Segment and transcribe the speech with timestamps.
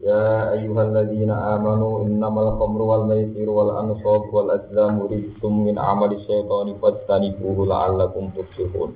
[0.00, 8.30] يا أيها الذين آمنوا إنما الخمر والميسر والأنصاب والأزلام رجس من عمل الشيطان فاجتنبوه لعلكم
[8.36, 8.94] تفلحون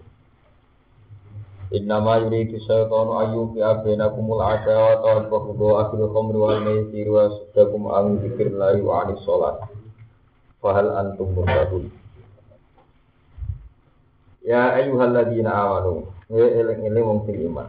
[1.76, 8.82] إنما يريد الشيطان أن يوقع بينكم العداوة والبغضاء في الخمر والميسر ويصدكم عن ذكر الله
[8.82, 9.58] وعن الصلاة
[10.62, 11.90] فهل أنتم منتهون
[14.46, 17.66] يا أيها الذين آمنوا يا إلي ممكن إيمان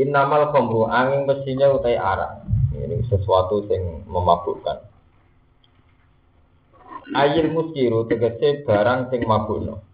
[0.00, 2.48] Innamal khamru angin mestinya utai arak.
[2.72, 4.80] Ini sesuatu yang memabukkan.
[7.12, 9.84] Ayil muskiru tegese barang sing mabukno.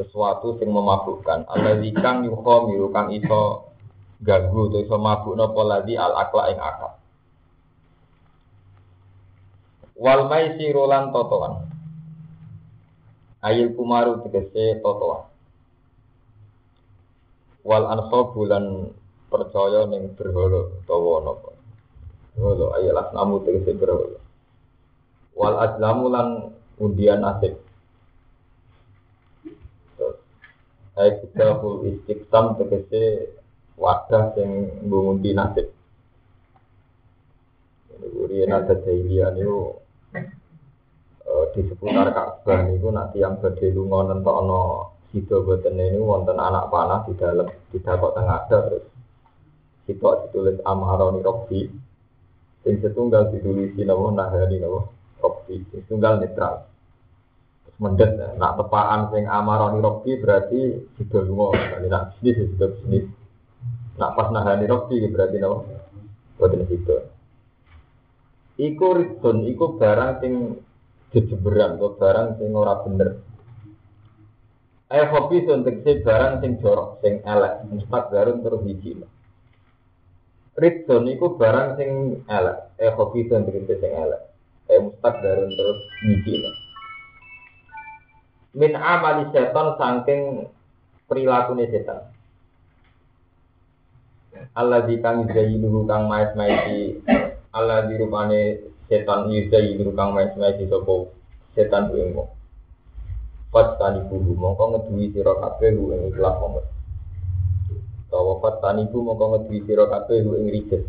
[0.00, 1.44] Sesuatu sing memabukkan.
[1.44, 3.68] Alladzi kang yukhamiru kang iso
[4.24, 6.92] ganggu atau iso mabukno poladi al akla ing akal.
[10.00, 11.68] Wal maisiru lan totoan.
[13.44, 15.28] Ayil kumaru tegese totoan.
[17.60, 18.94] Wal ansobu lan
[19.32, 21.50] percaya ning berhala utawa napa.
[22.36, 24.20] Lho ayo namu tegese berhala.
[25.32, 26.28] Wal azlamu lan
[26.76, 27.56] undian nasib.
[30.92, 33.32] Hai kita full istiqsam tegese
[33.80, 35.72] wadah sing ngundi nasib.
[37.96, 39.80] Ini buri nada jahiliyah niku
[41.56, 44.60] di seputar Ka'bah niku nanti yang badhe lunga nentokno
[45.12, 48.84] sida boten niku wonten anak panah di dalam tidak kok tengah terus
[49.92, 51.68] kita ditulis amaroni robbi
[52.64, 54.88] sing setunggal ditulis nawa nahani nawa
[55.20, 56.64] robbi sing tunggal netral.
[57.62, 63.04] Terus mendet nak tepaan sing amaroni robbi berarti juga lunga kali nak bisnis sudah bisnis.
[64.00, 65.60] Nak pas nahani robbi berarti nawa.
[66.40, 67.12] Boten situ
[68.60, 70.32] iku ridon iku barang sing
[71.12, 73.10] jejeberan atau barang sing ora bener.
[74.92, 77.64] Eh hobi untuk barang sing jorok, sing elek,
[78.12, 79.00] garun terus hiji.
[80.52, 84.20] Ridson itu barang sing elek, eh hobi itu tegese sing elek.
[84.68, 86.44] Eh mustak darun terus ngisi.
[88.52, 90.44] Min amali setan saking
[91.08, 92.12] perilakunya setan.
[94.52, 97.00] Allah di kang dulu kang mais maisi
[97.56, 98.60] Allah di rupane
[98.92, 101.16] setan dulu kang mais maisi sopo
[101.56, 102.12] setan ing
[103.52, 106.64] Pas tani bulu mongko ngeduwi sira kabeh ing ikhlas momen
[108.12, 110.84] utawa fataniku mongko ngedui sira kabeh ing rijes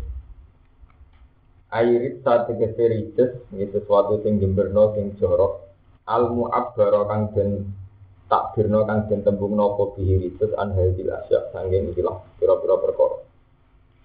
[1.72, 5.64] airit saat tegese rijes ini sesuatu sing jemberno sing jorok.
[6.04, 7.74] Al mu'abbara kang den
[8.28, 13.18] takbirno kang den tembung nopo bihi rijes an hadil asya sanging ikilah pira-pira perkara.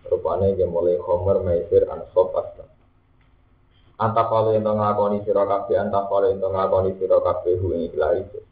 [0.09, 2.65] Rupane yang mulai khomer maisir an sop asta.
[3.99, 8.48] Antapalo yang ngakoni sira kabeh antapalo yang ngakoni sira kabeh ing ikilah rijes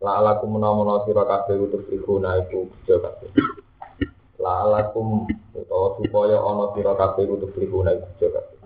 [0.00, 3.28] La alakum menawa sira kabeh utus ikhuna iku kerja kabeh.
[4.40, 8.58] La alakum utawa supaya ana sira kabeh utus ikhuna iku kerja kabeh.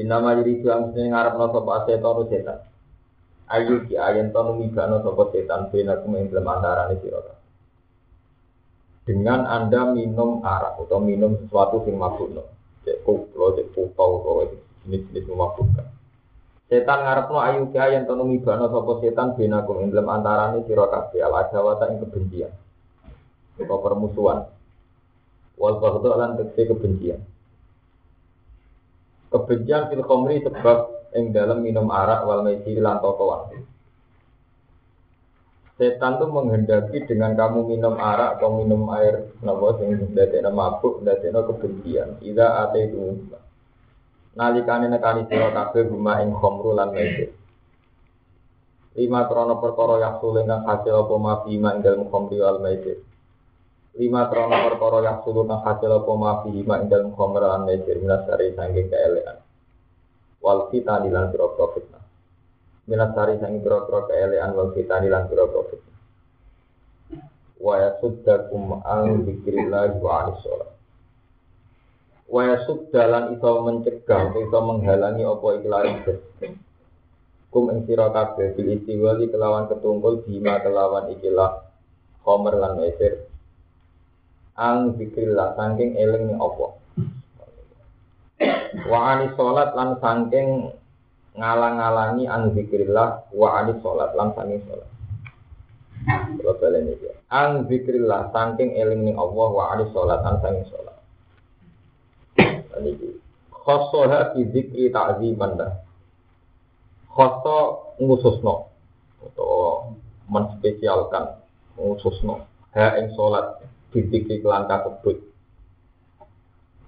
[0.00, 2.58] Inama jadi juang sini ngarep sapa setan setan.
[3.52, 7.20] Ayu ki ayen tonu migano sapa setan bena kum ing dalam antarane sira
[9.04, 12.44] Dengan Anda minum arak atau minum sesuatu sing mabukno.
[12.88, 14.48] Cek koplo, cek pupau, atau
[14.84, 15.97] jenis-jenis memabukkan.
[16.68, 21.24] Setan ngarepno ayu kaya yang tonu mibano sapa setan binakum ing dalam antarane sira kabeh
[21.24, 22.52] al adawata ing kebencian.
[23.56, 24.52] Atau permusuhan.
[25.56, 27.24] Wal baghdha lan tekse kebencian.
[29.32, 30.78] Kebencian fil khamri sebab
[31.16, 33.64] ing dalam minum arak wal maisi lan totoan.
[35.80, 41.48] Setan tuh menghendaki dengan kamu minum arak atau minum air napa sing ndadekno mabuk, ndadekno
[41.48, 42.20] kebencian.
[42.20, 43.24] Ida ate itu
[44.36, 47.32] nalikane nekani sira kabeh guma ing khamru lan maisir
[48.98, 52.98] lima krono perkara yaksul kang hasil apa mafi ing dalem khamri wal maisir
[53.94, 58.90] lima krono perkara yaksul kang hasil apa mafi ing dalem khamri lan maisir minasari sanging
[58.90, 59.38] keelekan.
[60.42, 62.04] Wal kita dilan pira fitnah.
[62.90, 65.98] Minasari sanging pira-pira keelekan wal kita dilan pira-pira fitnah.
[67.58, 70.42] Wa yasuddakum an dzikrillah wa anis
[72.28, 72.60] Waya
[72.92, 76.18] dalan iso mencegah iso menghalangi apa riset.
[77.48, 81.64] Kum ing sira kabeh bil istiwali kelawan ketungkul bima kelawan ikilah
[82.20, 83.24] khomer lan mesir.
[84.58, 86.74] ang zikrillah saking eling ning Allah.
[88.90, 90.74] Wa ani salat lan saking
[91.38, 94.90] ngalang-alangi ang zikrillah wa ani salat lan saking salat.
[96.42, 97.06] Kalau balen iki.
[97.30, 100.87] Ang zikrillah saking eling ning Allah wa ani salat lan saking salat.
[102.82, 103.08] Niki.
[103.52, 105.72] Khossoha fi zikri ta'ziman dah.
[107.12, 108.54] Khosso ngususno
[109.18, 109.92] atau
[110.30, 111.42] menspesialkan
[111.74, 112.46] ngususno
[112.76, 113.58] ha ing salat
[113.92, 115.28] dizikri kelan kasebut.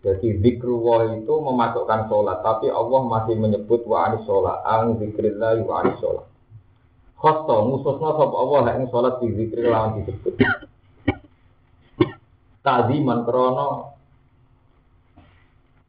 [0.01, 5.85] Jadi zikrullah itu memasukkan sholat, tapi Allah masih menyebut wa anis sholat, ang zikrillah wa
[5.85, 6.25] anis sholat.
[7.21, 10.41] Khosto, mususna sop Allah yang sholat di zikri lawan disebut.
[12.65, 14.00] Taziman krono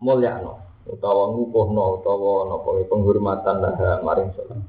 [0.02, 0.58] mulyano,
[0.90, 4.60] utawa ngukuhno, utawa nopo penghormatan lah maring sholat.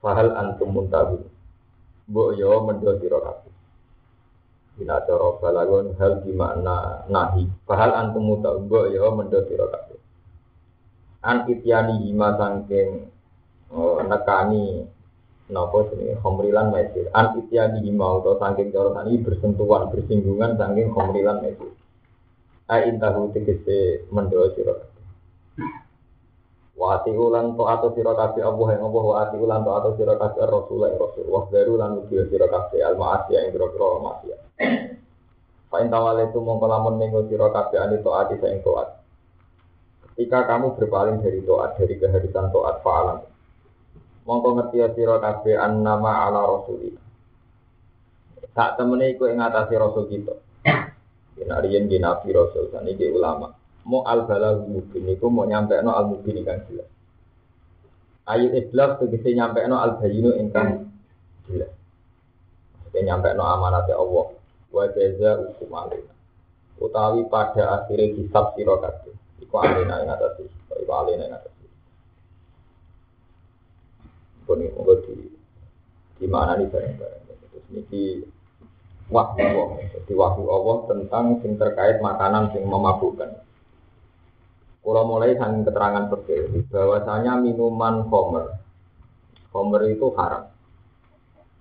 [0.00, 1.20] Fahal antum muntabi.
[2.08, 3.52] Mbok yo mendo sira kabeh.
[4.76, 7.48] Bila cara balagon hal di makna nahi.
[7.64, 10.00] Fahal antum mutabba ya mendo sira kabeh.
[11.24, 13.08] An ityani hima sangking
[13.72, 14.84] oh, nekani
[15.48, 17.08] napa jenenge khomrilan mesir.
[17.16, 21.72] An ityani hima utawa sangking cara bersentuhan bersinggungan sangking khomrilan mesir.
[22.64, 24.72] A intahu tegese mendo sira.
[26.74, 30.16] Wa ati ulan to ato sira kabeh Allah yang Allah wa ulan to ato sira
[30.16, 34.40] kabeh Rasul yang Rasul wa daru lan ugi sira kabeh al ma'asiyah ing grogro maksiat.
[35.68, 38.88] Fa in tawale itu mongko ning sira kabeh ani to ati sing toat.
[40.16, 43.28] Ketika kamu berpaling dari toat dari kehadisan toat fa'alam.
[44.24, 47.04] Mongko ngerti sira kabeh annama ala rasulillah.
[48.56, 50.32] Tak temene iku ing rasul kita.
[51.34, 53.50] Yen ariyen di nabi rasul saniki ulama
[53.84, 56.88] mau al balagh mubin itu mau nyampe no al mubin kan jelas.
[58.24, 60.88] Ayat iblas tegese nyampe no al bayinu ingkang
[61.44, 61.72] jelas.
[62.80, 64.26] Maksudnya nyampe no amanat Allah.
[64.72, 66.14] Wa jaza hukum alina.
[66.80, 69.14] Utawi pada akhirnya hisab sira kabeh.
[69.44, 70.40] Iku alina ing atas
[70.72, 71.52] iku alina ing atas.
[74.44, 75.28] Pun ini di
[76.20, 77.22] di mana nih bareng-bareng.
[77.24, 78.04] Terus niki
[79.14, 79.86] wahyu Allah.
[79.94, 83.30] Jadi wahyu Allah tentang sing terkait makanan sing memabukkan.
[84.84, 88.60] Kalau mulai sang keterangan fikih bahwasanya minuman homer,
[89.54, 90.52] homer itu haram.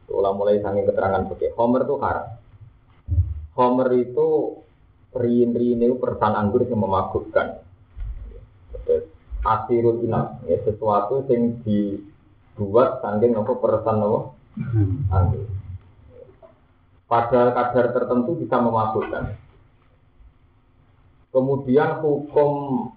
[0.10, 2.28] Kalau mulai sang keterangan fikih homer itu haram.
[3.56, 4.60] Homer itu
[5.14, 7.64] rin-rin itu persan anggur yang memabukkan.
[9.44, 14.20] Asirul inap, ya, sesuatu yang dibuat saking apa persan apa
[15.16, 15.63] anggur.
[17.14, 19.38] Pada kadar tertentu bisa memabukkan.
[21.30, 22.90] Kemudian hukum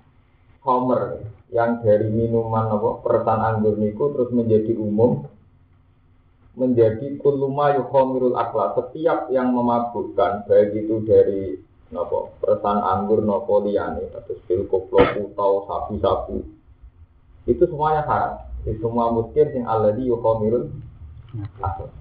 [0.65, 5.29] Homer yang dari minuman apa pertan anggur niku terus menjadi umum
[6.57, 11.61] menjadi kuluma yukhomirul akla setiap yang memabukkan baik itu dari
[11.93, 16.41] nopo pertan anggur nopo liane atau pil koplo putau sapu-sapu
[17.45, 18.33] itu semuanya haram.
[18.65, 20.73] Itu semua muskir yang aladi yukhomirul
[21.61, 21.93] akla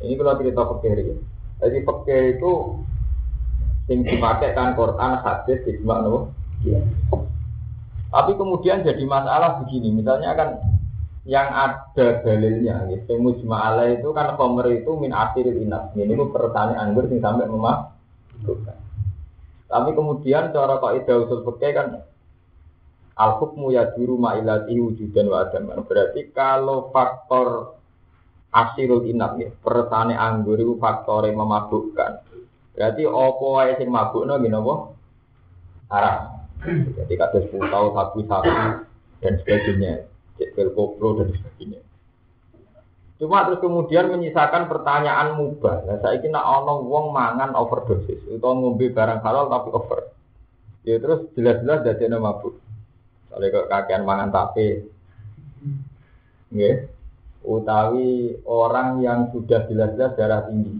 [0.00, 1.16] ini kalau cerita fakir ya
[1.60, 2.52] jadi fakir itu
[3.90, 6.80] yang dipakai kan Quran hadis ijma nopo Ya.
[8.10, 10.48] Tapi kemudian jadi masalah begini, misalnya kan
[11.24, 13.16] yang ada dalilnya, gitu.
[13.16, 15.94] Mujma'ala itu kan komer itu min asiril inas.
[15.94, 17.94] Ini itu pertanyaan anggur yang sampai memah.
[19.70, 21.88] Tapi kemudian cara kok ida usul fikih kan
[23.14, 25.86] al hukmu ya duru ma'ilati wujudan wa adaman.
[25.86, 27.78] Berarti kalau faktor
[28.50, 32.26] asirul inat ya, pertane anggur itu faktor yang memabukkan.
[32.74, 34.74] Berarti opo wae sing mabukno gini apa?
[35.90, 36.20] Haram.
[36.96, 38.52] Jadi kasus putau, sapi-sapi
[39.24, 41.80] dan sebagainya, cekil koplo dan sebagainya.
[43.20, 45.84] Cuma terus kemudian menyisakan pertanyaan mubah.
[45.84, 50.00] Nah, saya kira ono wong mangan overdosis, itu ngombe barang halal tapi over.
[50.88, 52.56] Ya terus jelas-jelas jadi mabuk.
[53.28, 54.88] Kok kakean mangan tape,
[56.50, 56.76] nggih.
[57.40, 60.76] Utawi orang yang sudah jelas-jelas darah tinggi,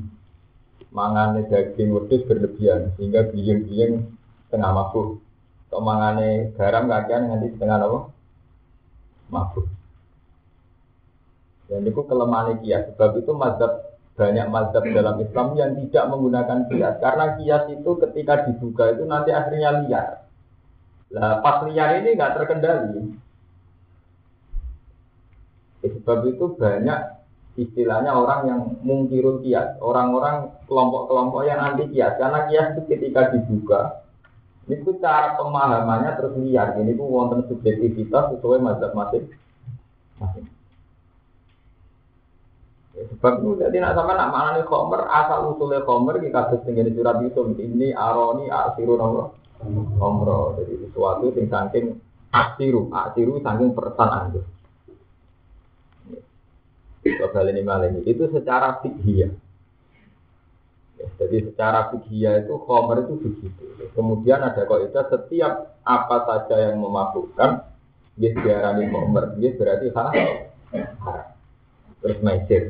[0.92, 4.04] mangan daging wedhus berlebihan sehingga biang-biang
[4.52, 5.24] tengah mabuk.
[5.70, 7.98] Tomangane garam kakean nganti setengah apa?
[9.30, 9.66] Mabuk.
[11.70, 12.90] Dan itu kelemahan kias.
[12.92, 13.72] Sebab itu mazhab
[14.18, 16.94] banyak mazhab dalam Islam yang tidak menggunakan kias.
[16.98, 20.26] Karena kias itu ketika dibuka itu nanti akhirnya liar.
[21.14, 23.14] Lah pas liar ini nggak terkendali.
[25.80, 26.98] Sebab itu banyak
[27.56, 29.80] istilahnya orang yang mungkirul kias.
[29.80, 32.20] Orang-orang kelompok-kelompok yang anti kias.
[32.20, 34.00] Karena kias itu ketika dibuka
[34.70, 36.78] ini tuh cara pemahamannya terus liar.
[36.78, 39.26] Ini tuh wonten subjektivitas sesuai mazhab masing
[40.22, 40.46] masing.
[42.94, 46.86] Sebab itu jadi nak sama nak mana nih komer asal usulnya komer kita kasus tinggal
[46.86, 49.34] di surat Yusuf ini aroni asiru nomor
[49.98, 51.98] komro jadi sesuatu yang saking
[52.30, 54.40] asiru asiru saking perasaan itu.
[57.00, 59.32] Ini itu secara fikih
[61.00, 63.64] Ya, jadi secara fikih itu komer itu begitu.
[63.96, 67.64] Kemudian ada kaidah setiap apa saja yang memabukkan
[68.20, 70.14] dia diarani komer, dia berarti haram.
[72.04, 72.62] Terus maizir.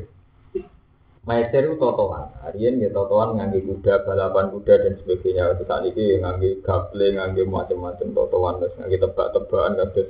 [1.27, 2.31] Maizir itu totoan.
[2.39, 5.53] Harian ya totoan nganggi kuda, balapan kuda dan sebagainya.
[5.53, 10.09] Itu saat ini nganggi gable, nganggi macam-macam totoan, terus nganggi tebak-tebakan, terus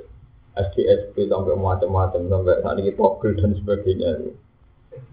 [0.52, 4.10] SDSP sampai macam-macam, sampai saat ini togel dan sebagainya.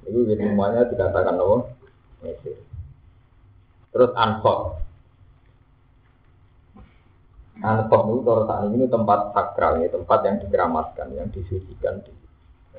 [0.03, 1.57] Itu semuanya dikatakan apa?
[3.95, 4.83] Terus ansor.
[7.63, 12.03] Ansor itu kalau saat ini tempat sakral, ya, tempat yang dikeramatkan, yang disucikan.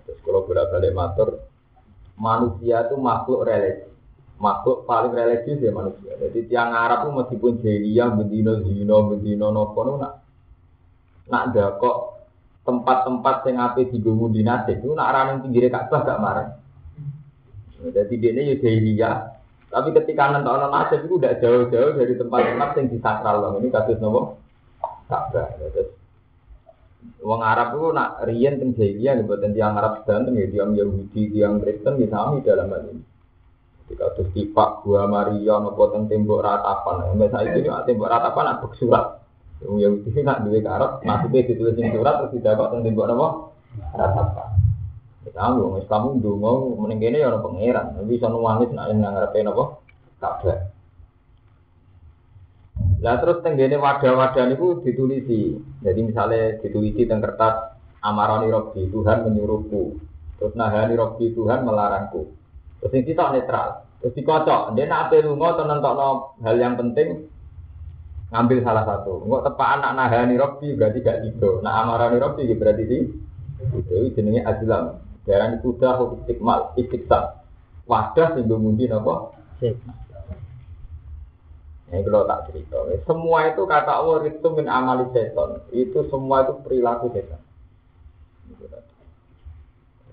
[0.04, 1.28] Terus kalau bolak balik matur,
[2.20, 3.88] manusia itu makhluk religi.
[4.40, 6.16] Makhluk paling religius ya manusia.
[6.16, 10.24] Jadi tiang Arab itu meskipun jahiliyah, bedino zino, bedino nopo, nak
[11.28, 12.19] nak ada kok
[12.70, 16.48] tempat-tempat yang api di gunung dinasib itu nak raning pinggir Ka'bah gak marah.
[17.80, 19.16] Jadi dia ini ya jahiliyah,
[19.74, 23.50] tapi ketika orang nasib itu udah jauh-jauh dari tempat-tempat yang disakral loh.
[23.58, 24.38] Ini kasus nopo
[25.10, 25.50] Ka'bah.
[27.20, 31.22] Wong Arab itu nak rian teng jahiliyah nih buatan tiang Arab sedang ya tiang Yahudi,
[31.32, 33.02] tiang Kristen ya sami dalam hal ini.
[33.84, 37.16] Ketika terus tipak gua Maria nopo teng tembok ratapan.
[37.16, 39.19] Misalnya itu tembok ratapan nak surat.
[39.60, 39.76] Yang
[40.08, 43.26] Yahudi nak duwe ke Arab, maksudnya ditulis surat terus tidak kok teng tembok nopo
[43.92, 44.50] ratapan.
[45.20, 46.50] Kita wong Islam ndonga
[46.80, 47.86] mending kene ya ana pangeran.
[47.92, 49.64] Tapi iso nuwangis nek nang ngarepe napa?
[50.16, 50.58] Kabeh.
[53.04, 55.60] Lah terus tenggene wadah-wadah niku ditulisi.
[55.84, 60.00] Jadi misalnya ditulisi teng kertas amarani robbi Tuhan menyuruhku.
[60.40, 62.32] Terus nahani robbi Tuhan melarangku.
[62.80, 63.84] Terus kita netral.
[64.00, 64.72] Terus dikocok.
[64.72, 66.08] Dia nak apa lunga nentokno
[66.40, 67.28] hal yang penting
[68.30, 69.26] ngambil salah satu.
[69.26, 71.58] Enggak tepat anak nahani robbi berarti gak gitu.
[71.60, 73.02] Nah amarani robbi berarti sih.
[73.60, 75.02] Itu jenenge azlam.
[75.28, 77.44] Darah kuda istikmal, istiksa.
[77.84, 79.34] Wadah sing mundi napa?
[81.90, 82.78] Ini kalau tak cerita.
[83.02, 85.58] Semua itu kata Allah itu min amali seton.
[85.75, 87.42] Itu semua itu perilaku setan.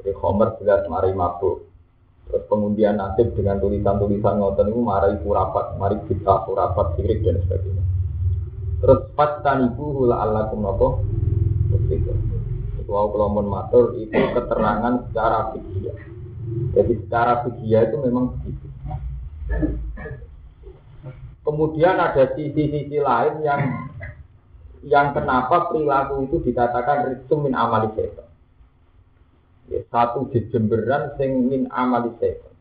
[0.02, 1.70] Jadi Homer jelas mari mabuk.
[2.28, 7.97] Terus kemudian nasib dengan tulisan-tulisan ngoten itu mari purapat, mari kita purapat, sirik dan sebagainya.
[8.78, 10.88] Terus pas tanibu hula alakum nopo.
[11.74, 12.14] Begitu.
[12.88, 15.92] Wow kalau matur itu keterangan secara fikih.
[16.72, 18.66] Jadi secara fikih itu memang begitu.
[21.44, 23.62] Kemudian ada sisi-sisi lain yang
[24.88, 28.28] yang kenapa perilaku itu dikatakan itu min amali setan.
[29.68, 32.56] Ya, satu jejemberan sing min amali setan.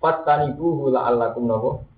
[0.00, 1.95] Fatanibu hula allakum nopo Iku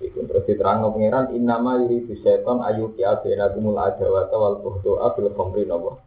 [0.00, 5.32] terus diterang no pangeran innama yuri biseton ayu ki abena kumul adawata wal buhdoa bil
[5.32, 6.00] khomri nopo.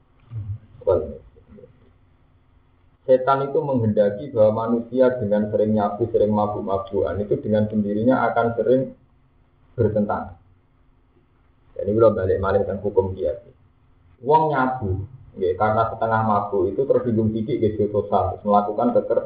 [3.10, 8.82] Setan itu menghendaki bahwa manusia dengan sering nyabu, sering mabuk-mabukan itu dengan sendirinya akan sering
[9.74, 10.38] bertentangan.
[11.74, 13.34] Jadi belum balik malah dengan hukum dia.
[14.22, 15.10] Wong nyabu,
[15.42, 19.20] ya, karena setengah mabuk itu tersinggung sedikit gitu sosial, melakukan keker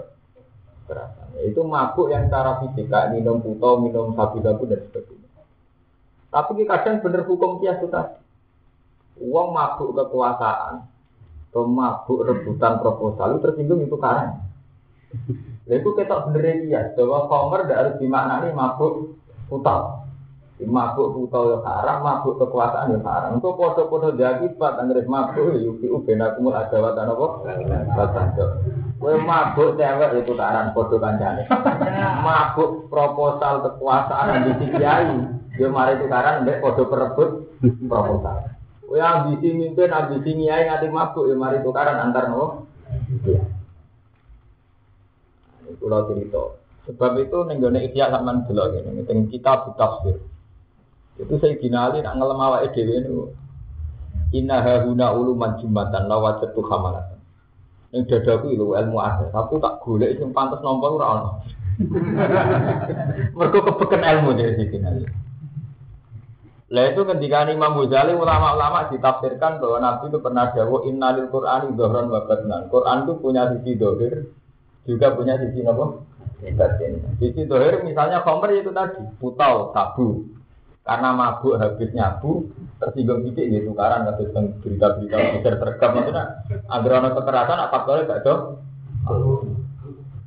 [0.93, 1.27] kekerasan.
[1.41, 5.29] Itu mabuk yang secara fisik, kayak minum puto, minum sabu-sabu dan sebagainya.
[6.29, 8.21] Tapi kadang bener hukum kias itu tadi.
[9.21, 10.85] Uang mabuk kekuasaan,
[11.53, 14.41] atau rebutan proposal, itu tersinggung itu karena.
[15.65, 19.17] Itu kita bener kias, bahwa komer tidak harus dimaknani mabuk
[19.49, 20.02] putal.
[20.67, 23.39] Mabuk putal ya haram, mabuk kekuasaan ya haram.
[23.39, 27.27] Foto-foto jadi pak, anggrek mabuk, yuki ubena kumul ada watan apa?
[27.95, 28.27] Watan
[29.03, 31.43] Kowe mabuk cewek itu taran podo kancane.
[32.23, 35.11] Mabuk proposal kekuasaan di kiai.
[35.59, 37.29] Yo mari tukaran mbek podo perebut
[37.85, 38.47] proposal.
[38.87, 42.71] Kowe ambisi mimpin, ambisi kiai ngati mabuk yo mari tukaran antar nopo?
[43.27, 43.43] Iya.
[45.67, 46.63] Ini pulau cerita.
[46.83, 50.19] Sebab itu nenggone ikhya sampean delok ngene, teng kitab tafsir.
[51.17, 53.25] Itu saya dinali nak ngelem awake dhewe niku.
[54.33, 57.13] Inna hahuna uluman jumatan lawajatu hamalat.
[57.93, 59.29] Yang dadaku itu ilmu ada.
[59.29, 61.29] Aku tak golek sing pantas nampa ora ono.
[63.37, 65.05] Mergo kebeken ilmu dari sini nanti.
[66.73, 72.09] Lah itu ketika Imam Ghazali ulama-ulama ditafsirkan bahwa Nabi itu pernah dawuh innalil Qur'ani dhahran
[72.09, 72.65] wa batnan.
[72.73, 74.25] Quran itu punya sisi dohir,
[74.89, 76.01] juga punya sisi apa?
[76.41, 76.97] Batin.
[77.21, 80.25] Sisi dohir misalnya khomer itu tadi, putau, tabu.
[80.83, 87.15] Karena mabuk habis nyabu, tersinggung dikit gitu tukaran kasus berita-berita besar terekam itu nak agar
[87.15, 88.41] kekerasan apa boleh gak dong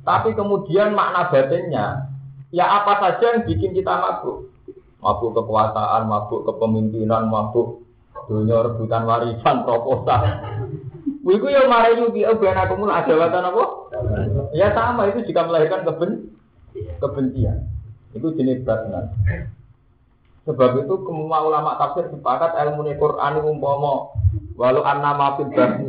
[0.01, 2.09] Tapi kemudian makna batinnya,
[2.49, 4.49] ya apa saja yang bikin kita mabuk.
[4.97, 7.85] Mabuk kekuasaan, mabuk kepemimpinan, mabuk
[8.25, 10.21] dunia rebutan warisan, proposal.
[11.27, 13.65] Wiku ya marai yubi ben aku mul ada watan apa?
[14.55, 16.31] Ya sama itu jika melahirkan keben
[17.03, 17.67] kebencian.
[18.15, 19.11] Itu jenis batnan.
[20.47, 24.15] Sebab itu semua ulama tafsir sepakat ilmu Quran itu umpama
[24.55, 25.83] walau anna ma fil bahri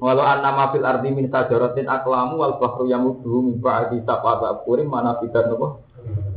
[0.00, 4.88] walau anna ma fil ardi min sajaratin aklamu wal bahru yamuduhu min ba'di sab'ati abkurim
[4.88, 5.84] mana nopo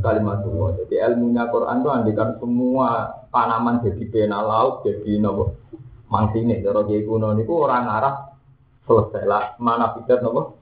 [0.03, 0.69] kalimat Allah.
[0.83, 2.89] Jadi ilmunya Quran itu andikan semua
[3.31, 5.55] tanaman jadi pena laut jadi nopo
[6.11, 8.15] mangsine cara kiai kuno niku orang arah
[8.83, 10.59] selesai lah mana nopo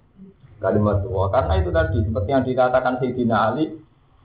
[0.61, 1.27] kalimat Allah.
[1.33, 3.82] Karena itu tadi seperti yang dikatakan Sayyidina Ali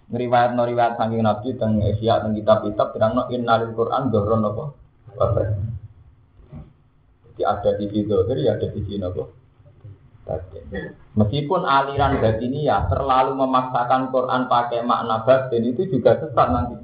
[0.09, 4.65] ngriwayat no riwayat saking Nabi teng Asia teng kitab-kitab terang no innalil Quran doron apa?
[7.29, 9.25] Jadi ada di situ, jadi ada di sini apa?
[11.17, 16.77] Meskipun aliran ini ya terlalu memaksakan Quran pakai makna batin itu juga sesat nanti.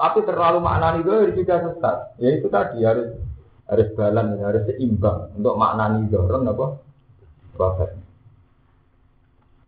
[0.00, 2.16] Tapi terlalu makna itu juga sesat.
[2.16, 3.20] Ya itu tadi harus
[3.68, 6.66] harus balan, harus seimbang untuk makna doron apa?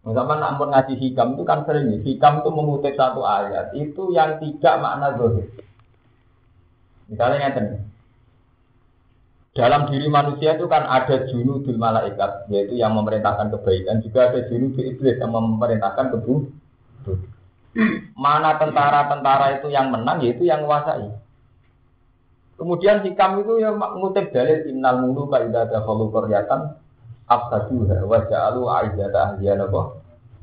[0.02, 0.10] Batin.
[0.10, 4.74] Misalkan ampun ngaji hikam itu kan sering hikam itu mengutip satu ayat itu yang tidak
[4.82, 5.46] makna zohir.
[7.06, 7.66] Misalnya ngeten.
[9.52, 14.80] Dalam diri manusia itu kan ada junudul malaikat, yaitu yang memerintahkan kebaikan, juga ada junudul
[14.80, 16.56] iblis yang memerintahkan keburukan.
[18.16, 21.12] Mana tentara-tentara itu yang menang, yaitu yang menguasai.
[22.56, 26.80] Kemudian hikam itu yang mengutip dalil innal mulu kaidah dakhalu qaryatan
[27.38, 30.00] afsaduha wa ja'alu aizata ahliya napa?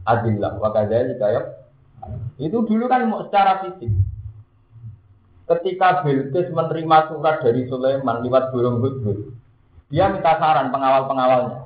[0.08, 1.42] Adillah wa kadzalika ya.
[2.42, 3.92] Itu dulu kan mau secara fisik.
[5.50, 9.40] Ketika Bilqis menerima surat dari Sulaiman lewat burung hudhud
[9.90, 11.66] dia minta saran pengawal-pengawalnya.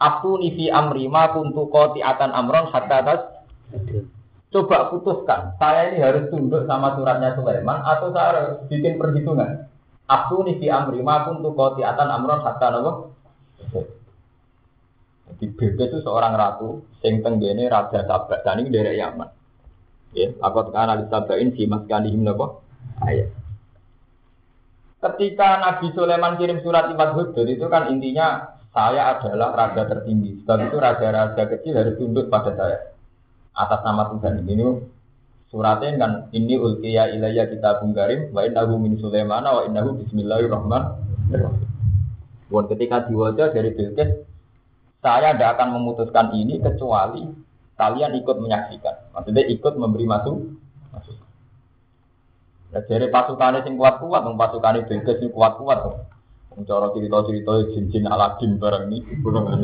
[0.00, 3.20] Aku nifi amri ma kuntu akan amron hatta atas
[4.50, 9.70] Coba putuskan, saya ini harus tunduk sama suratnya Sulaiman atau saya harus bikin perhitungan.
[10.10, 13.14] Aku nifi amri ma kuntu akan amron hatta nopo.
[15.38, 19.28] Di Bilqis itu seorang ratu, sing tenggene raja Sabak, dan ini dari Yaman.
[20.10, 22.66] Ya, aku tekan alis Sabain si mas kalihim nopo
[22.98, 23.30] ayat.
[25.00, 30.42] Ketika Nabi Sulaiman kirim surat lewat Hudud itu kan intinya saya adalah raja tertinggi.
[30.44, 32.78] Sebab itu raja-raja kecil harus tunduk pada saya.
[33.56, 34.66] Atas nama Tuhan ini
[35.50, 41.70] suratnya kan ini ulkiya ilayya kita bungkarim wa innahu min Sulaiman wa innahu bismillahirrahmanirrahim.
[42.50, 44.10] Buat ketika diwajah dari Bilqis
[45.00, 47.24] saya tidak akan memutuskan ini kecuali
[47.80, 49.16] kalian ikut menyaksikan.
[49.16, 50.36] Maksudnya ikut memberi masuk.
[50.92, 51.16] masuk.
[52.70, 55.80] Ya, dari pasukan yang kuat-kuat, pasukan yang yang kuat-kuat.
[56.60, 59.00] Cara cerita-cerita jin-jin Aladin bareng ini,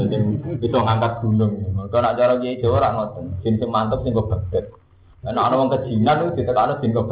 [0.08, 1.52] yang bisa ngangkat gunung.
[1.92, 4.72] Kalau nak cara dia Jawa orang ngoten, jin sing mantep sing kok Baghdad.
[5.20, 7.10] Nah, ana wong kejinan itu ditekan jin kok.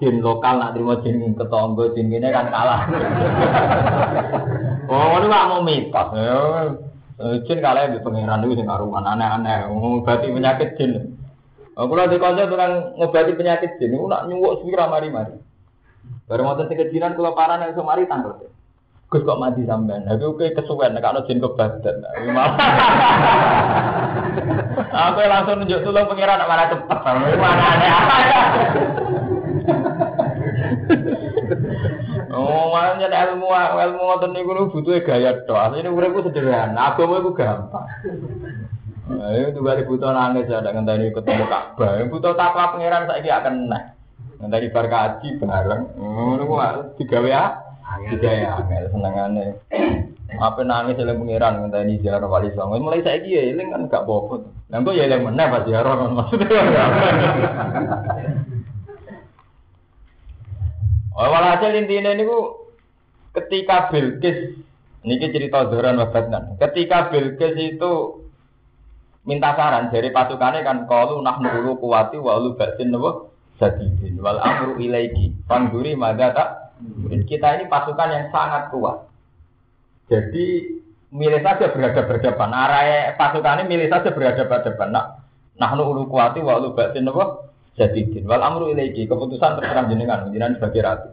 [0.00, 2.88] Jin lokal nak terima jin ketonggo jin ini kan kalah.
[4.92, 6.08] oh, ini mau mitos.
[7.46, 9.68] Jin kalah di pangeran itu sing karuan aneh-aneh.
[9.68, 11.20] Ngobati penyakit jin.
[11.76, 15.36] Oh, kalau di konco tukang ngobati penyakit jin, itu nak nyuwuk sepira mari-mari.
[16.26, 18.40] Baru mau tentang kejinan kalau parah yang semari tanggal.
[19.12, 20.08] Gus kok mati sampean.
[20.08, 22.00] Aku oke kesuwen nek ana jin kebadan.
[24.92, 26.96] Aku langsung nunjuk tulung pangeran mana cepet.
[26.96, 28.40] Mana aneh apa ya?
[32.32, 35.68] Oh, makanya ilmu ilmu ngoten niku butuh gaya tok.
[35.68, 37.84] Asline uripku sederhana, agama iku gampang.
[39.12, 42.08] Ayo tuh balik butuh nangis ada ngenteni ketemu Ka'bah.
[42.08, 43.92] Butuh takwa pangeran saiki akan nah.
[44.40, 45.82] Ngenteni bar kaji bareng.
[46.00, 46.56] Ngono ku
[46.96, 47.44] digawe ya.
[48.08, 49.46] Digawe angel senengane.
[50.40, 52.80] Apa nangis oleh pangeran ngenteni ziarah wali songo.
[52.80, 54.48] Mulai saiki ya eling kan gak bobot.
[54.72, 56.60] Lah kok ya eling meneh pas ziarah maksudnya.
[61.12, 62.24] Oh, walhasil intinya ini
[63.36, 64.56] ketika Bilqis
[65.04, 66.56] ini cerita Zoran Wabatnan.
[66.56, 68.22] Ketika Bilqis itu
[69.28, 74.80] minta saran dari pasukannya kan kalau nak nulu kuwati walu batin nopo sadidin wal amru
[74.82, 76.48] ilaiki pangguri mada tak
[77.28, 79.06] kita ini pasukan yang sangat kuat.
[80.10, 80.80] Jadi
[81.12, 85.06] milih saja berhadapan-hadapan arah pasukannya milih saja berhadapan-hadapan nak
[85.60, 90.80] nah nulu kuwati walu batin nopo Jadidin wal amru ilaiki keputusan terserah jenengan jenengan sebagai
[90.84, 91.10] ratu.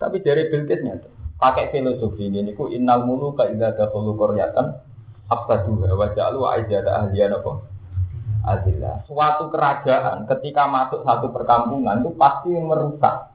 [0.00, 0.98] Tapi dari Bilqisnya
[1.36, 4.80] pakai filosofi ini ku innal muluka idza dakhulu qaryatan
[5.28, 7.52] afsaduha wa ja'alu aizata ahliya apa?
[8.42, 9.06] Adillah.
[9.06, 13.30] Suatu kerajaan ketika masuk satu perkampungan itu pasti merusak.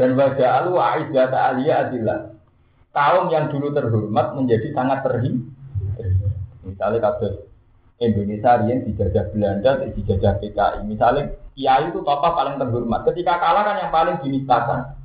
[0.00, 2.32] Dan wajah alu aizata ahliya adillah.
[2.96, 5.44] Kaum yang dulu terhormat menjadi sangat terhi.
[6.64, 7.49] Misalnya kasus
[8.00, 10.88] Indonesia yang dijajah Belanda, dijajah PKI.
[10.88, 13.04] Misalnya Kiai itu tokoh paling terhormat.
[13.12, 14.96] Ketika kalah kan yang paling dinistakan.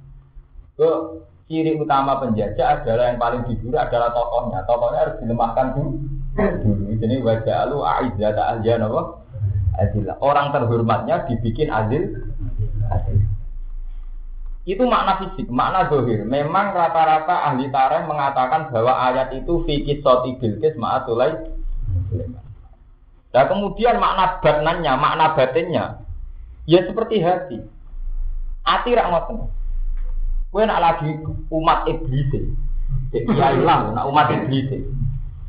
[0.80, 1.20] Ke
[1.52, 4.64] ciri utama penjajah adalah yang paling diburu adalah tokohnya.
[4.64, 5.92] Tokohnya harus dilemahkan dulu.
[6.36, 9.02] Dulu ini wajah lu aizzata ahliya apa?
[9.76, 10.16] Azillah.
[10.24, 12.32] Orang terhormatnya dibikin azil.
[14.66, 16.24] Itu makna fisik, makna dohir.
[16.26, 21.38] Memang rata-rata ahli tarikh mengatakan bahwa ayat itu fikih soti bilkis ma'atulai
[23.36, 26.00] Nah kemudian makna batnannya, makna batinnya,
[26.64, 27.60] ya seperti hati.
[28.64, 29.52] Hati rak ngoten.
[30.56, 31.20] Kowe nak lagi
[31.52, 32.32] umat iblis.
[33.12, 34.88] Ya ilang, nak umat iblis.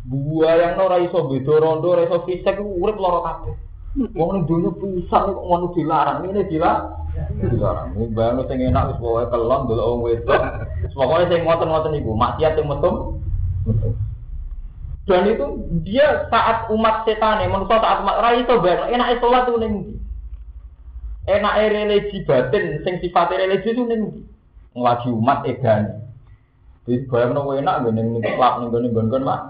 [0.03, 3.55] Buah yang ora iso beda rondo, ora iso fisik urip lara kabeh.
[4.18, 6.90] Wong ning donya pisan kok ngono dilarang, ini dilarang.
[7.38, 7.94] Dilarang.
[8.12, 10.42] Bangun sing enak wis pokoke kelon delok wong wedok.
[10.90, 12.90] Pokoke sing ngoten-ngoten iku, maksiat sing metu.
[15.07, 15.47] Dan itu
[15.87, 20.03] dia saat umat setan ya, menurut saat umat rai itu bayar, enak sholat tuh ning
[21.27, 24.03] Enak religi batin, sing sifatnya religi itu ning
[24.79, 26.07] Ngelagi umat edan.
[26.87, 29.40] Jadi bayang no enak gak ning klub ning gone gone mak.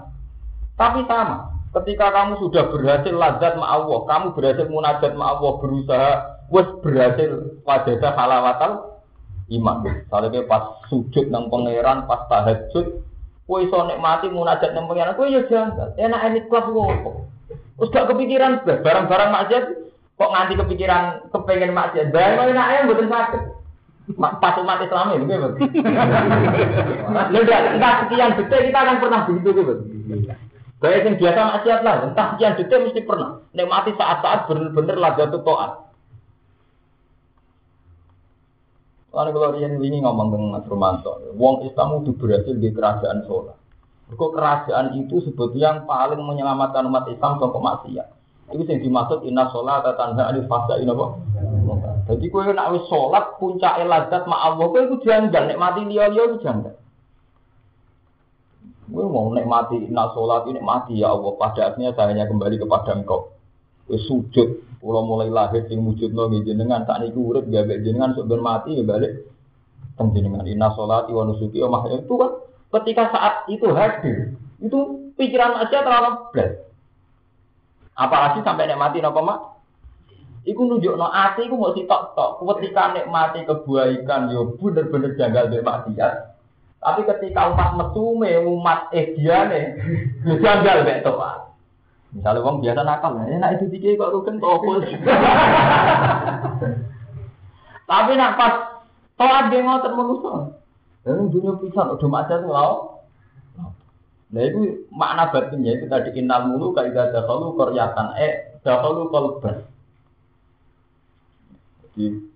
[0.77, 6.11] Tapi sama, ketika kamu sudah berhasil lazat ma Allah, kamu berhasil munajat ma Allah, berusaha
[6.53, 9.01] wes berhasil wajah halawatal
[9.57, 9.85] iman.
[10.09, 13.05] Soalnya pas sujud nang pangeran, pas tahajud,
[13.47, 15.95] Kowe iso nikmati munajat nang pengen kowe ya janggal.
[15.95, 17.31] Enak enik kelas opo?
[17.79, 19.63] Wis gak kepikiran barang-barang maksiat
[20.19, 22.11] kok nganti kepikiran kepengen maksiat.
[22.11, 23.43] Barang enak ae mboten sakit.
[24.19, 25.47] Pas umat Islam ini begitu.
[27.11, 29.73] Lalu entah sekian detik kita akan pernah begitu gitu.
[30.77, 33.39] Kayak yang biasa maksiat lah, entah sekian detik mesti pernah.
[33.55, 35.86] Nikmati saat-saat bener-bener lagatul to'at.
[39.17, 43.57] Karena kalau Rian ini ngomong dengan Mas Romanto, Wong Islam itu berhasil di kerajaan sholat.
[44.13, 48.07] Kok kerajaan itu sebetulnya yang paling menyelamatkan umat Islam dari maksiat.
[48.53, 51.17] Itu yang dimaksud inna sholat atau tanda alif fasa ini apa?
[52.13, 56.23] Jadi kue nak wis sholat puncak eladat ma Allah kue itu janggal nikmati liya liya
[56.29, 56.77] itu janggal.
[58.85, 61.33] Kue mau nikmati inna sholat ini mati ya Allah.
[61.41, 63.33] Pada akhirnya saya hanya kembali kepada engkau.
[63.89, 68.29] Kue sujud Pulau mulai lahir sing wujudno nggih jenengan tak niku urip gawe jenengan sok
[68.29, 69.25] ben mati ya balik
[69.97, 72.31] teng jenengan inna sholati wa nusuki wa itu kan
[72.77, 74.79] ketika saat itu hadir itu
[75.17, 76.51] pikiran aja terlalu blas.
[77.97, 79.39] Apalagi sampai nek mati napa mak?
[80.45, 82.39] Iku nunjukno ati iku mau sitok tok.
[82.39, 86.13] Ketika nikmati kebaikan yo bener-bener janggal mbek maksiat.
[86.77, 89.75] Tapi ketika umat mesume, umat ehdiane,
[90.45, 91.46] janggal mbek toat.
[92.15, 94.79] Misalnya uang biasa nakal, ya enak itu tiga kok rukun topol.
[97.87, 98.53] Tapi nak pas
[99.19, 100.35] toat dia ngotot manusia.
[101.03, 102.71] Dan dunia pisan udah macam lau.
[104.27, 109.63] Nah itu makna batinnya itu tadi inal mulu kaidah dahulu koryatan eh dahulu kolban.
[111.95, 112.27] Jadi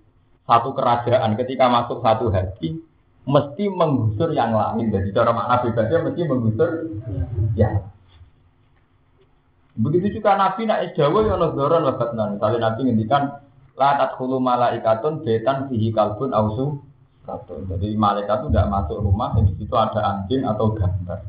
[0.48, 2.80] satu kerajaan ketika masuk satu hati
[3.28, 4.88] mesti menggusur yang lain.
[4.88, 6.70] Jadi cara makna bebasnya mesti menggusur
[7.60, 7.92] ya.
[9.80, 12.36] Begitu juga Nabi nak Jawa ya ono doron wabatnan.
[12.36, 13.24] Misalnya Nabi ngendikan
[13.80, 16.84] la tadkhulu malaikatun betan fihi kalbun ausu
[17.48, 21.22] Jadi malaikat itu tidak masuk rumah di situ ada anjing atau gambar.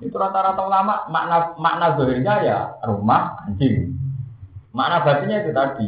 [0.00, 3.92] Itu rata-rata ulama makna makna zahirnya ya rumah anjing.
[4.72, 5.86] Makna batinnya itu tadi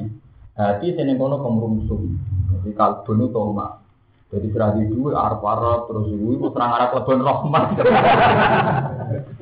[0.58, 2.18] hati sini kono kemrungsung.
[2.60, 3.80] Jadi kalbun itu rumah.
[4.28, 7.64] Jadi serah di dua arab terus itu serang arab lebon rahmat.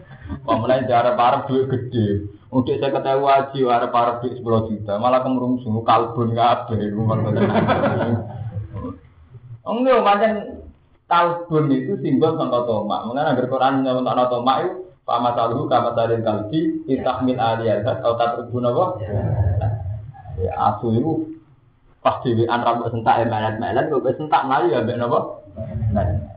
[0.42, 2.28] Wah mulai cara para duit gede.
[2.52, 4.98] Untuk saya kata wajib cara para duit sepuluh juta.
[4.98, 6.76] Malah kemurung sungu kalbun nggak ada.
[6.76, 7.42] Rumah macam
[9.62, 10.32] Enggak macam
[11.06, 13.06] kalbun itu simbol tanpa tomak.
[13.06, 14.74] Mungkin agar Quran nggak tentang tomak itu.
[15.02, 19.02] Pama salhu kama salin kalbi Itah min aliyat Kau tak terguna apa?
[20.38, 21.12] Ya asu itu
[21.98, 25.42] Pas diwian rambut sentak Melet-melet Kau sentak melayu Ya bikin apa?
[25.90, 26.31] Melet-melet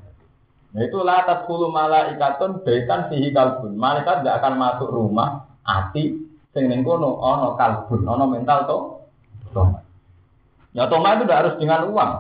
[0.75, 3.79] itu latat kulu malaikatun baitan fihi kalbun.
[3.79, 6.19] Malaikat tidak akan masuk rumah ati
[6.51, 8.77] sing ning kono ana kalbun, ana mental to.
[9.55, 9.79] Toma.
[10.75, 12.11] Ya toma itu tidak harus dengan uang.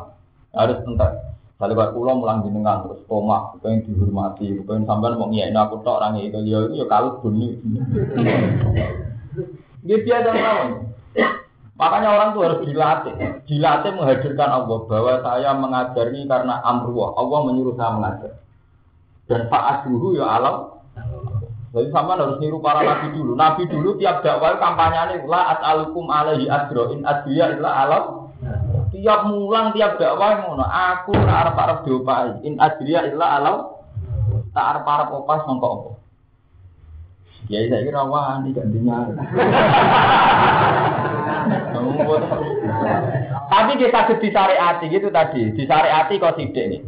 [0.55, 1.35] Harus entar.
[1.59, 6.03] Kalau buat pulau mulang jenengan terus toma, pengen dihormati, pengen sampean mau ngiyain aku tok
[6.03, 7.79] orang itu ya itu ya kalbun ini.
[9.83, 10.69] Dia biasa lawan.
[11.75, 13.15] Makanya orang tuh harus dilatih,
[13.51, 17.19] dilatih menghadirkan Allah bahwa saya mengajar ini karena amruah.
[17.19, 18.31] Allah menyuruh saya mengajar.
[19.25, 20.77] Dan saat dulu ya alam.
[21.75, 23.35] Jadi sama harus niru para nabi dulu.
[23.35, 28.03] Nabi dulu tiap dakwah kampanye ini la as'alukum alaihi adro in adriya illa alam.
[28.95, 30.63] Tiap mulang tiap dakwah ngono.
[30.63, 33.57] Aku arep arep diopai in adriya illa alam.
[34.55, 35.91] Tak arep arep opas mongko apa.
[37.45, 39.05] Kiai saya kira wani gantinya.
[43.45, 46.81] Tapi kita disariati gitu tadi, disariati kok sidik nih.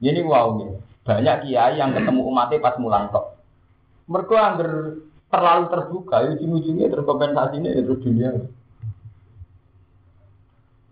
[0.00, 0.79] Ini wow nih.
[1.10, 3.34] Banyak kiai yang ketemu umatnya pas mulang kok.
[4.06, 4.70] Mereka angger
[5.26, 8.30] terlalu terbuka, ujung-ujungnya terkompensasi ini terus dunia.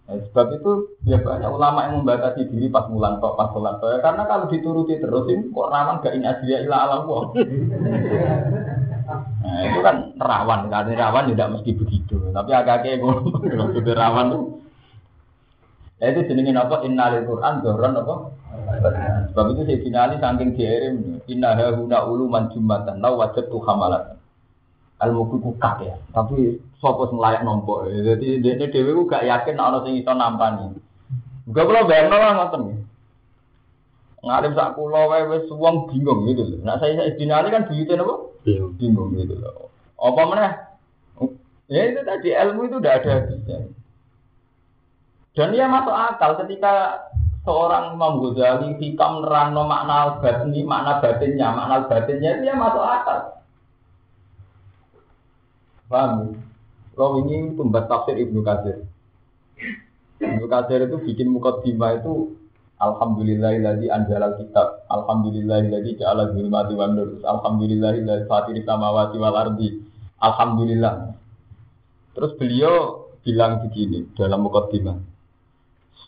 [0.09, 0.70] Nah, sebab itu
[1.07, 4.96] ya banyak ulama yang membatasi diri pas mulan kok pas sholat ya, karena kalau dituruti
[4.96, 7.02] terus ini kok rawan gak ini asliya ila alam
[9.38, 12.16] Nah itu kan rawan, karena rawan tidak mesti begitu.
[12.33, 13.00] Tapi agak-agak
[13.54, 14.42] kalau itu rawan tuh.
[15.98, 16.85] Ya itu jenengin apa?
[16.87, 18.14] Innalil Quran doron apa?
[19.31, 20.97] Sebab itu saya finali saking diirim.
[21.29, 24.17] Inna huna ulu manjumatan lau wajib tuh hamalat.
[24.99, 25.51] Ilmu kuku
[25.85, 25.95] ya.
[26.11, 27.87] Tapi sopo sing layak nompo.
[27.87, 30.75] Jadi dene dhewe ku gak yakin ana sing iso nampani.
[31.55, 32.83] Gak kula bayangno lah ngoten.
[34.19, 36.57] Ngalim sak kula wae wis wong bingung gitu lho.
[36.67, 38.14] Nah saya saya dinali kan buyute napa?
[38.75, 39.71] Bingung gitu loh.
[39.95, 40.53] Apa meneh?
[41.69, 43.71] Ya itu tadi ilmu itu udah ada habisnya.
[45.37, 47.07] Dan dia masuk akal ketika
[47.49, 53.19] seorang Imam Ghazali hikam nerangno makna batini, makna batinnya, makna batinnya dia masuk akal.
[55.89, 56.37] Paham?
[56.93, 58.85] Kalau ini pembuat tafsir Ibnu Katsir.
[60.21, 62.37] Ibnu Katsir itu bikin mukadimah itu
[62.77, 64.85] Alhamdulillahilladzi anzalal kitab.
[64.93, 67.25] Alhamdulillahilladzi ja'ala zulmati wan nur.
[67.25, 69.81] Alhamdulillahilladzi fatiri samawati wal ardi.
[70.21, 71.17] Alhamdulillah.
[72.13, 75.08] Terus beliau bilang begini dalam mukadimah.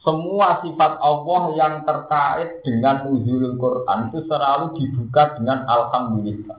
[0.00, 6.56] Semua sifat Allah yang terkait dengan uzulul Quran itu selalu dibuka dengan alhamdulillah.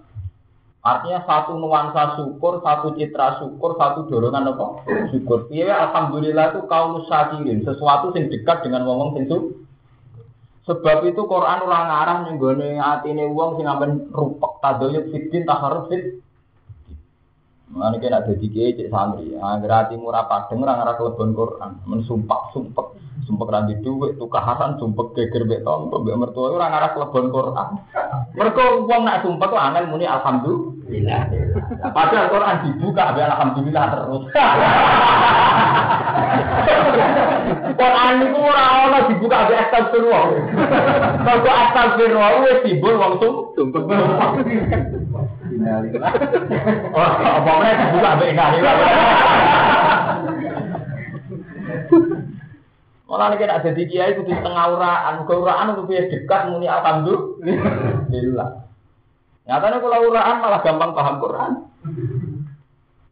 [0.81, 4.85] Artinya satu nuansa syukur, satu citra syukur, satu dorongan apa?
[5.13, 5.49] Syukur.
[5.53, 9.61] Iya, alhamdulillah itu kaum syakirin, sesuatu yang dekat dengan ngomong tentu.
[10.65, 16.21] Sebab itu Quran orang arah nenggone atine wong sing amben rupak tadoyuk fitin taharuf fit.
[17.73, 22.03] Mana kena dadi kiai cek santri, agar ati murah padeng ora ngarah kelebon Quran, men
[22.05, 27.67] sumpah sumpah sumpah randi duit, tukaran, sumpah geger beton, mbek mertua ora ngarah kelebon Quran.
[28.33, 31.21] Mereka uang nak sumpah tuh angel muni alhamdulillah.
[31.93, 34.23] Padahal Quran dibuka be alhamdulillah terus.
[37.75, 40.23] Quran itu ora ono dibuka be astagfirullah.
[41.21, 43.81] Kalau astagfirullah wis timbul wong sumpah.
[46.91, 49.80] Oh, apa meneh dibuka be innalillah.
[53.11, 58.49] Malah nek ada di kiai kudu tengah uraan, ke uraan itu biar dekat muni alhamdulillah.
[59.43, 61.51] Nyatanya kalau uraan malah gampang paham Quran.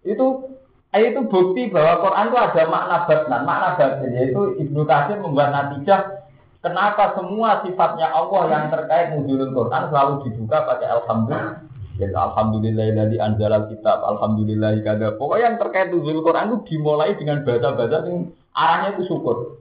[0.08, 0.56] Itu
[0.96, 6.32] itu bukti bahwa Quran itu ada makna batnan, makna batin yaitu Ibnu Katsir membuat natijah
[6.64, 11.68] kenapa semua sifatnya Allah yang terkait nuzulul Quran selalu dibuka pakai alhamdulillah.
[12.00, 15.20] Ya, alhamdulillah dari anjalal kitab, alhamdulillah kada.
[15.20, 19.60] Pokoknya yang terkait nuzulul Quran itu dimulai dengan bahasa-bahasa yang arahnya itu syukur.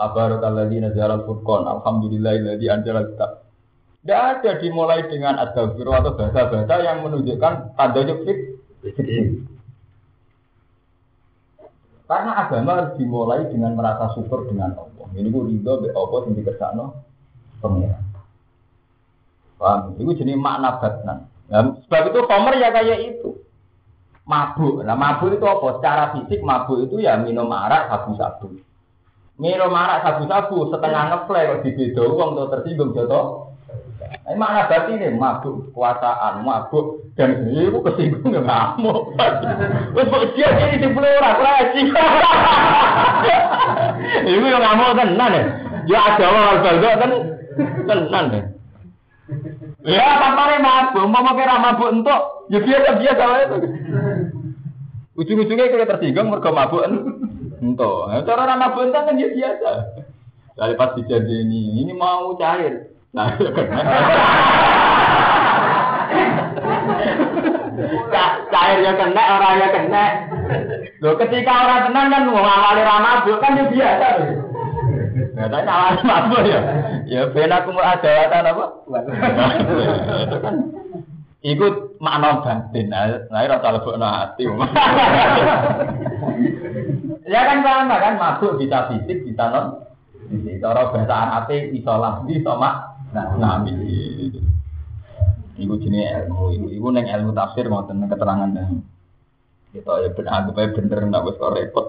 [0.00, 1.68] Tabarakalladzi nazala al-furqan.
[1.68, 3.30] Alhamdulillahilladzi anzala kitab.
[4.00, 8.38] Tidak ada dimulai dengan astagfirullah atau bahasa-bahasa yang menunjukkan tanda fit.
[12.08, 15.06] Karena agama harus dimulai dengan merasa syukur dengan Allah.
[15.12, 16.84] Ini gue ridho be Allah yang dikersakno
[17.60, 18.02] pengiran.
[19.60, 20.00] Paham?
[20.00, 21.28] Itu jenis makna batnan.
[21.52, 23.36] Nah, sebab itu Homer ya kayak itu.
[24.24, 24.80] Mabuk.
[24.80, 25.76] Nah mabuk itu apa?
[25.76, 28.58] Secara fisik mabuk itu ya minum arak sabu-sabu.
[29.40, 33.48] Miro marak sabu-sabu setengah ngeplay kok dibedo wong tuh tersinggung joto.
[34.28, 39.16] Ini makna berarti ini mabuk kekuasaan, mabuk dan ini aku kesinggung ya ngamuk.
[39.96, 41.82] Wes dia ini di pulau orang lagi.
[44.28, 45.44] Ibu yang ngamuk tenan ya.
[45.88, 47.12] Ya ada orang baldo kan
[47.88, 48.42] tenan ya.
[49.88, 52.20] Ya apa nih mabuk, mau kira mabuk untuk
[52.52, 53.56] ya biasa biasa itu.
[55.16, 56.84] Ujung-ujungnya kita tersinggung mereka mabuk
[57.60, 59.70] Entah, nah, cara ramah bentar kan ya biasa.
[60.56, 62.88] Dari pas dijadi ini, ini mau cair.
[63.12, 63.36] Nah,
[68.48, 70.04] cair ya kena, orang ya kena.
[71.04, 74.08] Loh, ketika orang tenang kan mau ngawali ramah kan ya biasa.
[75.36, 76.60] Nah, tapi awal mabuk ya.
[77.04, 78.64] Ya, benar kumul adawatan apa?
[80.24, 80.54] Itu kan
[81.44, 82.88] ikut makna batin.
[82.88, 84.44] Nah, rasa lebih hati.
[87.30, 89.86] Ya kan sama kan mabuk bisa fisik bisa non
[90.26, 90.58] fisik.
[90.58, 92.74] Cara bahasa Arab iso lafzi iso mak
[93.14, 93.70] nah nabi.
[95.60, 98.82] Iku jenis ilmu, iku iku neng ilmu tafsir ngoten keterangan dan
[99.70, 101.86] kita ya benar anggap aja bener nggak kok repot.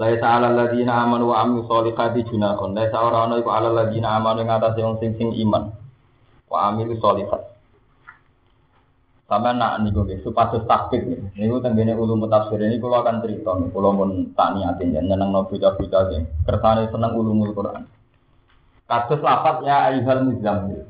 [0.00, 2.72] Laisa ala ladina amanu wa amilu sholihati junahun.
[2.72, 5.70] Laisa ora ana ala ladina amanu ing atase wong sing sing iman.
[6.48, 7.53] Wa amilu sholihat.
[9.34, 11.34] Sama nak niku nggih supados nggih.
[11.34, 15.42] Niku tenggene ulum tafsir ini kula akan cerita kula pun tak niatin yen nyeneng no
[15.50, 17.82] bocah-bocah sing kersane seneng ulumul Quran.
[18.86, 20.86] Kados lafaz ya ayyuhal muzammil.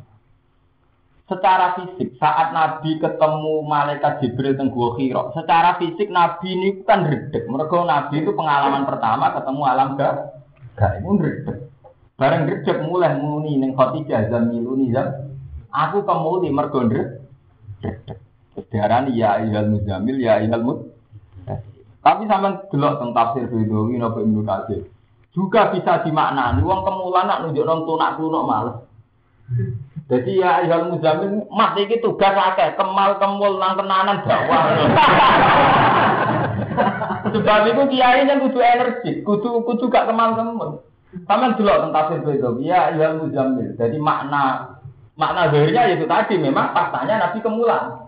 [1.25, 7.01] Secara fisik saat Nabi ketemu malaikat Jibril teng Gua Hira, secara fisik Nabi ini kan
[7.01, 7.49] redek.
[7.49, 10.37] Mergo Nabi itu pengalaman pertama ketemu alam ga
[10.77, 11.73] gaib redek.
[12.21, 15.33] Bareng redek mulai muni ning Khadijah zamiluni zam.
[15.73, 18.21] Aku kemuli mergo redek.
[18.55, 20.79] Diarani ya ayyuhal muzamil ya ayyuhal mud.
[22.05, 24.85] Tapi sama delok tentang tafsir Ridhowi napa Ibnu Katsir.
[25.33, 28.77] Juga bisa dimaknani wong kemulan nak nunjuk nang tunak tunuk males.
[30.07, 34.63] Jadi ya ayyuhal muzamil mas iki tugas akeh kemal kemul nang tenanan dakwah.
[37.35, 40.71] Sebab itu kiai yang kudu energi, kudu kudu gak kemal kemul.
[41.25, 43.73] Sama delok tentang tafsir Ridhowi ya ayyuhal muzamil.
[43.81, 44.77] Jadi makna
[45.17, 48.04] makna zahirnya itu tadi memang faktanya Nabi kemulan.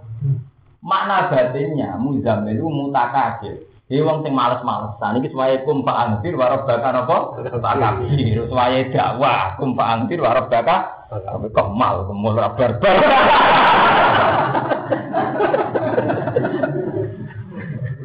[0.87, 3.59] Makna batinnya muzamil itu mutakabir.
[3.91, 7.39] Ini wong sing males-malesan iki suwaye kum pak angtir warab baka napa?
[7.43, 8.47] Takabir.
[8.47, 12.71] Suwaye dakwah kum pak angtir warab baka tapi kemal kemul barbar.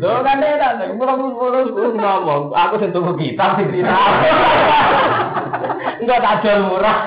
[0.02, 3.94] Lho kan enak, mulu-mulu ngomong, aku sing tuku kitab sing cerita.
[6.02, 6.98] Enggak tak jual murah.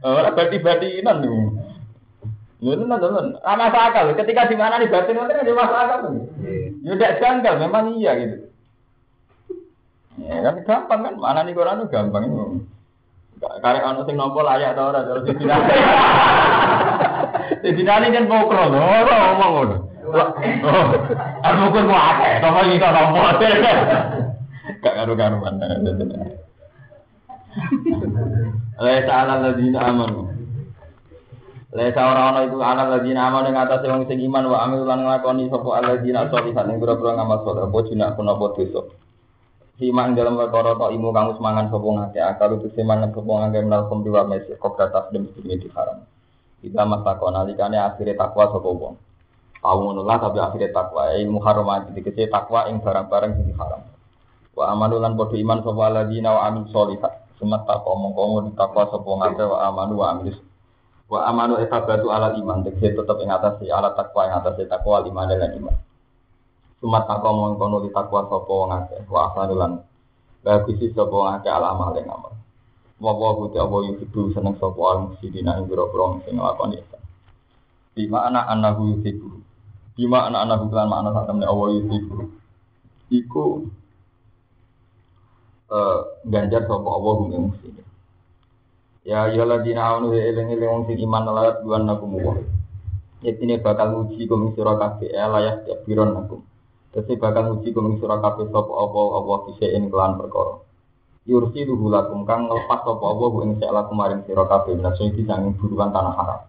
[0.00, 1.20] Ora bati-batinan
[2.66, 2.82] niku.
[2.82, 3.26] Ngono nang teman.
[3.70, 4.06] Akal.
[4.18, 6.00] Ketika di mana batin nanti ada masuk akal.
[6.82, 8.36] Ya tidak janggal, memang iya gitu.
[10.16, 12.44] Ya kan gampang kan, mana nih Quran itu gampang itu.
[13.36, 15.76] Karek ana sing nampa layak ta ora terus dinani.
[17.76, 19.76] Dinani kan pokro ora ngomong ngono.
[21.44, 23.36] Aku pun mau akeh, to iki kok nampa.
[24.80, 25.60] Gak karu-karuan.
[28.76, 30.35] Laisa ala ladina amanu.
[31.76, 35.04] Laisa ora ana iku ala ladina amanu ing atase wong sing iman wa amil lan
[35.04, 38.80] nglakoni sapa alladzina sholihan ing pira-pira ngamal saleh apa jinak pun apa dosa.
[39.76, 43.82] Simak dalam perkara tok imu kang semangan sapa ngake akal itu semangan sapa ngake menal
[43.92, 44.80] kumpi wa mesi kok
[45.12, 46.00] dem di haram.
[46.64, 48.96] Kita matakon alikane akhire takwa sapa wong.
[49.60, 53.84] Tahu ngono lah tapi akhire takwa ilmu haram dikece takwa ing barang-barang sing haram.
[54.56, 57.36] Wa amanu lan padha iman sapa alladzina wa amil sholihat.
[57.36, 60.45] Sumat tak omong komo ditakwa sapa ngake wa amanu wa amil
[61.06, 65.22] wa amanu etabatu ala iman tegese tetep ing atas ala takwa ing atas takwa lima
[65.30, 65.76] dan iman.
[66.82, 69.72] Sumat tak omong kono ditakwa sapa ngake wa asanulan
[70.42, 72.34] bagisi sapa ngake ala amal ing amal.
[72.98, 77.02] Wa wa buti apa yuhibu seneng sapa al musidina ing boro-boro sing nglakoni ihsan.
[77.94, 79.30] Di mana anahu yuhibu.
[79.94, 82.34] Di mana anahu kan makna sak temne Allah yuhibu.
[83.14, 83.44] Iku
[85.70, 87.46] eh ganjar sapa Allah ing.
[89.06, 92.42] Ya ya ladina amanu ya eling eling wong sing iman lalat buan nakum wa.
[93.22, 96.42] Yatine bakal nguji kum sira kabeh ya layak ya biron nakum.
[96.90, 100.58] Tese bakal nguji kum sira kabeh sapa apa apa kisein kelan perkara.
[101.22, 105.22] Yursi luhu lakum kang nglepas sapa apa ing sak lakum maring sira kabeh naso iki
[105.22, 106.40] sanging buruan tanah haram.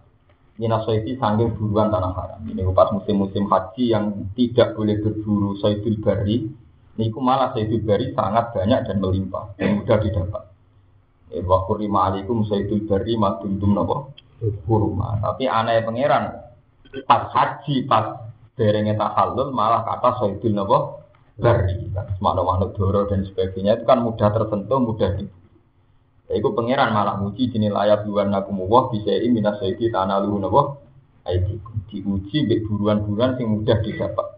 [0.58, 2.42] Mina soiti sanging buruan tanah haram.
[2.42, 6.50] Ini pas musim-musim haji yang tidak boleh berburu soitul bari,
[6.98, 10.47] niku malah soitul bari sangat banyak dan melimpah dan mudah didapat.
[11.28, 14.16] Eh, wa kurima alaikum sayyidul bari maduntum napa
[14.64, 15.20] kurma.
[15.20, 16.24] Tapi aneh pangeran
[17.04, 21.04] pas haji pas derenge tahallul malah kata sayyidul napa
[21.36, 21.92] bari.
[22.16, 25.24] Semakna makhluk doro dan sebagainya itu kan mudah tersentuh, mudah di
[26.28, 30.20] Ya, iku pangeran malah muji dini layak buruan nakumu wah bisa ini minas sayyidi tanah
[30.20, 30.76] luhu napa
[31.24, 34.36] aidikum diuji mbek buruan-buruan sing mudah didapat.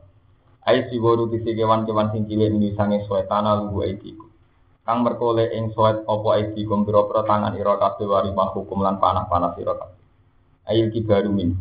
[0.62, 4.29] Ai siworu kewan-kewan sing cilik ini sange suwe tanah luhu aidikum
[4.90, 9.54] kang merkole ing soet apa iki kum pira tangan ira kabeh wari hukum lan panah-panah
[9.54, 10.02] sira kabeh?
[10.66, 11.54] Ayil kibaru min.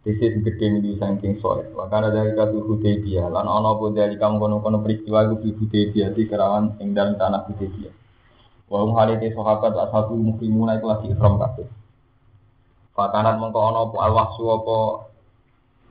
[0.00, 3.28] Disi sing gedhe mili saking soet wakana dari katu Hudaybiyah.
[3.28, 7.44] Lan ana apa dari kamu kono-kono peristiwa iku di Hudaybiyah di kerawan ing dalam tanah
[7.52, 7.92] Hudaybiyah.
[8.72, 11.68] Wa hum halite sahabat ashabul muhrimuna iku lagi ihram kabeh.
[12.96, 14.76] Fakanat mengko ana apa alwahsu apa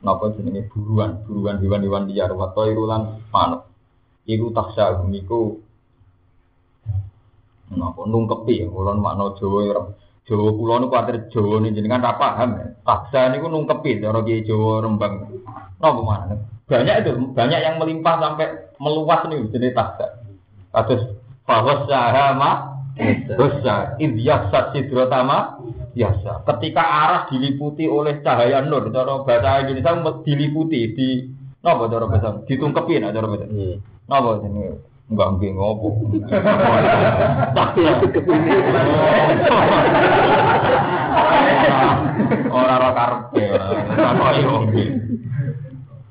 [0.02, 2.34] napa jenenge buruan buruan hewan-hewan liar.
[2.34, 3.70] Wa tairulan manuk
[4.26, 5.69] iku taksa iku
[7.70, 9.80] Napa nungkepi kula makna Jawa ya.
[10.26, 12.50] Jawa kula niku kuwatir Jawa nih jenengan ra paham.
[12.82, 15.14] Taksa niku nungkepi cara Kiai Jawa Rembang.
[15.78, 16.36] Napa mana?
[16.70, 18.48] Banyak itu, banyak yang melimpah sampai
[18.78, 20.22] meluas nih jenis taksa.
[20.70, 21.02] Kados
[21.50, 22.52] bahwa sahama
[23.34, 25.58] dosa idyasat sidrotama
[25.98, 26.46] biasa.
[26.46, 31.08] Ketika arah diliputi oleh cahaya nur, cara bahasa Indonesia diliputi di
[31.66, 33.46] napa cara bahasa ditungkepi nah cara bahasa.
[34.06, 34.78] Napa jenenge?
[35.10, 35.90] Enggak nggih ngopo.
[37.58, 38.62] Tapi aku kepingin.
[42.54, 43.44] Ora ora karepe.
[43.50, 44.86] Ora koyo wong iki.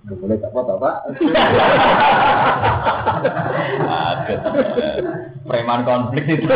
[0.08, 0.96] Boleh tak foto, Pak?
[5.46, 6.48] Preman konflik itu.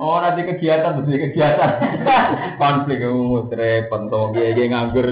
[0.00, 1.70] Oh, nanti kegiatan, nanti kegiatan.
[2.56, 5.08] konflik umum, repot, toh, kiai nganggur.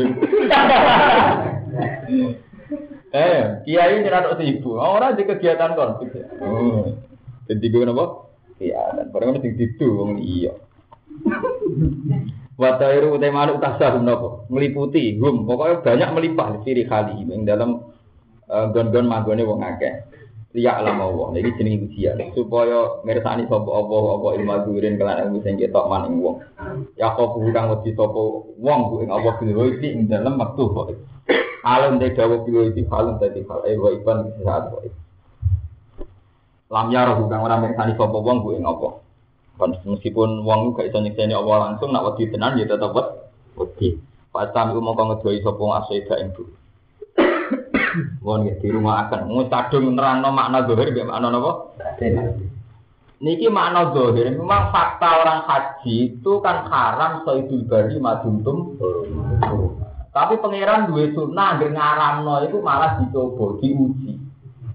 [3.49, 4.36] Eh, kiai ini rada.
[4.36, 6.28] Oh, orang di kegiatan konflik.
[6.44, 6.92] Oh,
[7.49, 8.05] jadi gue apa?
[8.59, 10.53] Iya, dan barang mesti itu, wong iya.
[12.59, 17.86] Watairu utai manuk tasahum nopo meliputi hum pokoknya banyak melimpah ciri kali yang dalam
[18.51, 19.94] uh, gon-gon magone wong akeh.
[20.59, 21.38] Liya alam Allah.
[21.38, 26.18] Jadi jenenge ujian supaya mirsani sapa apa apa ilmu gurin kelan ilmu sing ketok maning
[26.18, 26.42] wong.
[26.99, 28.22] Ya kok kang wedi sapa
[28.59, 29.38] wong ku ing apa
[29.86, 30.88] ing dalam waktu kok.
[31.68, 34.88] Alam de dawa bilo iki halun dadi hal eh wa iban saat kok.
[36.72, 39.04] Lam ya roh kang ora mirsani sapa wong ku ing apa.
[39.60, 42.96] Kan meskipun wong gak iso nyekseni Allah langsung nak wedi tenan ya tetep
[43.60, 44.00] wedi.
[44.32, 46.48] Pas sami umum kang ngedoi sapa asida ing bu.
[48.24, 51.52] Wong ya di rumah akan mau kadung nerangno makna zahir mbek makna napa?
[53.20, 58.76] Niki makna zahir memang fakta orang haji itu kan haram soidul bari maduntum.
[60.18, 64.18] Tapi pangeran duwe sunnah anggere ngaramno itu malah dicoba, diuji.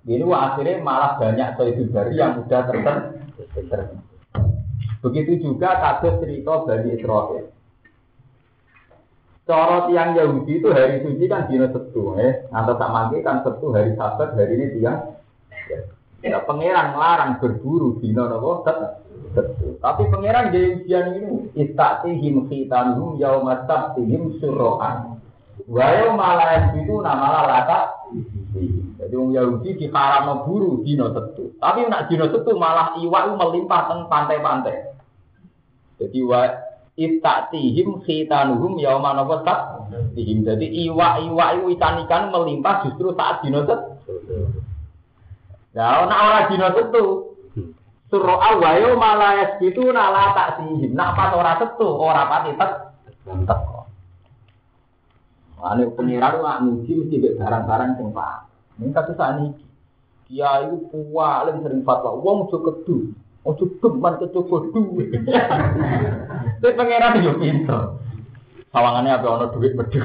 [0.07, 3.19] Ini wah, akhirnya malah banyak soidul bari yang mudah tertentu.
[5.03, 7.51] Begitu juga kasus cerita Bani Israel.
[9.43, 12.47] Cara tiang Yahudi itu hari suci kan dino setu, eh.
[12.55, 15.19] Atau tak mangke kan setu hari sabat, hari ini tiang.
[16.23, 19.75] Ya, pangeran melarang berburu dino nopo setu.
[19.83, 25.12] Tapi pangeran di ujian ini istatihim khitanhum yaumat sabtihim suro'an.
[25.67, 27.79] Wayo malah itu nama lata.
[28.99, 31.55] Jadi orang Yahudi diharam buru dino setu.
[31.59, 34.95] Tapi nak dino setu malah iwak melimpah teng pantai-pantai.
[35.99, 36.51] Jadi wa
[36.99, 39.43] istatihim khitanuhum yauma napa
[40.15, 40.43] tihim.
[40.43, 43.79] Jadi iwa-iwa itu ikan-ikan melimpah justru saat dino set.
[45.73, 47.05] Ya, nak ora dino setu.
[48.13, 50.93] Suruh awayo malayas itu nala tak sihim.
[50.93, 52.71] Nak pas ora setu, ora pati tet.
[55.63, 58.51] Ane pengiran nak muji mesti barang-barang sing pak.
[58.83, 59.47] Ini kasus ini.
[60.27, 62.19] Kiai itu paling sering fatwa.
[62.19, 63.15] Wong cukup kedu.
[63.43, 65.11] Ojo geman kecoba duit.
[66.59, 67.99] Tapi pangeran yo pinter.
[68.71, 69.99] Sawangannya apa ono duit bedhe.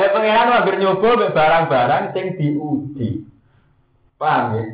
[0.00, 3.28] eh pangeran hampir nyoba barang-barang sing diuji.
[4.16, 4.64] Paham ya?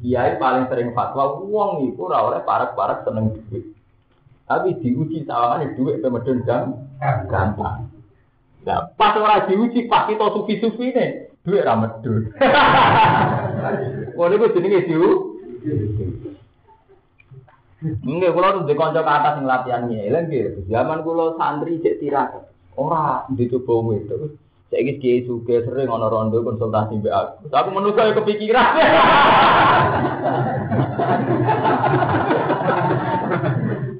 [0.00, 3.66] Kiai paling sering fatwa wong iku ora oleh parek-parek seneng duit.
[4.46, 7.89] Tapi diuji sawangane duit pe medun gampang.
[8.60, 12.28] Nah, pas ora diuji pas kita sufi-sufi ne, duit ra medun.
[14.20, 16.04] Wong iku jenenge diuji.
[17.80, 20.68] Nggih, kula tuh dikonco ke atas latihan ngeleng nggih.
[20.68, 22.52] Zaman kula santri cek tirakat.
[22.76, 24.36] Ora dicoba wong itu.
[24.68, 27.50] Saiki kiai suge sering ana rondo konsultasi mbek aku.
[27.50, 28.70] Tapi menurut saya kepikiran.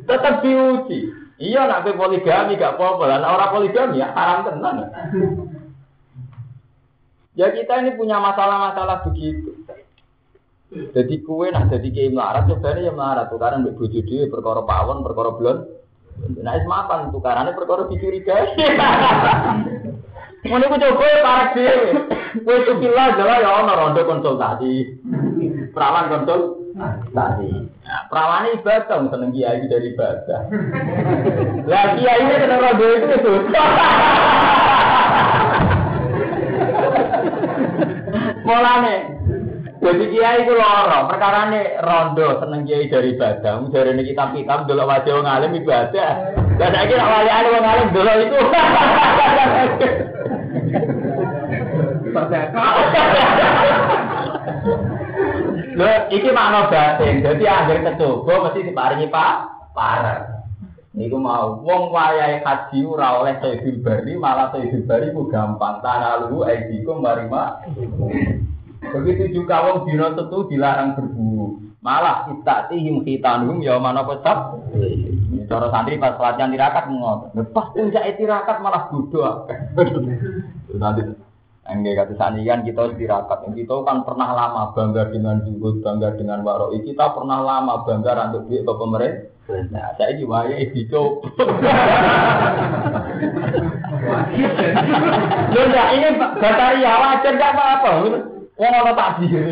[0.06, 1.19] Tetap diuji.
[1.40, 3.16] Iya nak poligami gak apa-apa.
[3.16, 4.92] Lah ora poligami ya haram tenan.
[7.32, 9.56] Ya kita ini punya masalah-masalah begitu.
[10.70, 15.02] Jadi kue nak jadi kiai melarat sebenarnya ya melarat tukaran mbek bojo dhewe perkara pawon,
[15.02, 15.58] perkara blon.
[16.44, 18.54] Nah is mapan tukarane perkara dicurigai.
[20.46, 21.88] Ngono ku coba para dhewe.
[22.44, 24.74] Kowe tukilah jala ya ono rondo konsultasi.
[25.74, 27.50] Perawan konsultasi.
[27.90, 30.46] Nah, perawan ibadah seneng kiai dari ibadah.
[31.66, 33.34] Lah kiai ini kena rondo itu itu.
[38.46, 38.94] Mulane
[39.82, 44.70] jadi kiai itu loro, perkara ini rondo seneng kiai dari ibadah, dari ini kitab kitab
[44.70, 46.30] dulu wajah orang alim ibadah.
[46.62, 48.38] Dan saya kira wali alim orang alim dulu itu.
[55.80, 57.24] Loh, iki makna batin.
[57.24, 59.32] Jadi akhir kecoba mesti diparingi pak
[59.72, 60.44] parah.
[60.92, 66.28] Niku mau wong wayahe haji ora oleh sayyidul bari malah sayyidul bari ku gampang tanah
[66.28, 67.64] lu aidikum marima.
[68.92, 71.64] Begitu juga wong dino tentu dilarang berburu.
[71.80, 74.60] Malah istatihim khitanhum ya mana pesat.
[75.48, 77.32] Cara santri pas latihan tirakat ngotot.
[77.32, 79.48] Lepas puncak tirakat malah bodoh.
[80.80, 81.29] Nanti
[81.68, 83.44] Enggak kata sani kan kita tirakat.
[83.52, 86.80] Kita kan pernah lama bangga dengan zuhud, bangga dengan waroi.
[86.80, 89.28] Kita pernah lama bangga rantuk duit ke pemerintah.
[89.70, 91.02] Nah, saya juga ya itu.
[95.50, 97.90] Loh, ini bataria wajar nggak apa-apa.
[98.60, 99.44] Wong ana takdir.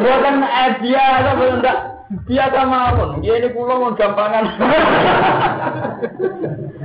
[0.00, 0.36] Bukan
[0.80, 4.58] dia atau ndak Biasa mawon, dia ini pulau mau gampangan.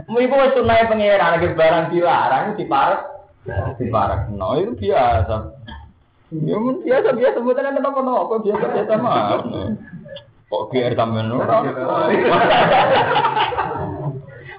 [0.06, 3.02] Iku wis sunah pangeran lagi barang dilarang diparek.
[3.82, 4.30] Diparek.
[4.38, 5.50] No itu biasa.
[6.30, 9.42] Ya biasa biasa bukan ada apa apa biasa biasa mah.
[10.46, 11.58] Kok GR sampean ora.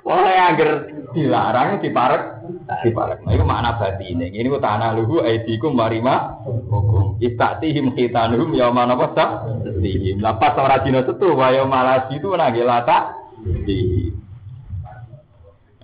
[0.03, 0.71] Wah, agar
[1.15, 2.36] dilarang diparek
[2.67, 3.23] diparek.
[3.23, 4.27] Nah, itu makna batine.
[4.31, 7.19] Ini ku tanah luhu aidikum marima hukum.
[7.23, 9.31] Istatihim khitanuhum yauma napa sak?
[9.79, 10.19] Dihim.
[10.19, 12.99] Lapas ora dina setu wa yauma itu nang lata.
[13.43, 14.15] Dihim.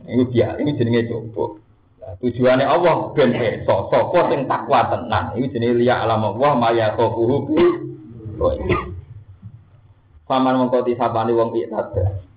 [0.03, 1.63] Ini dia, ini jenenge coba.
[2.19, 5.39] Tujuannya Allah ben eso, sapa sing takwa tenan.
[5.39, 7.63] Ini jenenge liya alam Allah maya khofuhu bi.
[10.27, 12.32] Paman mongko disapani wong ibadah.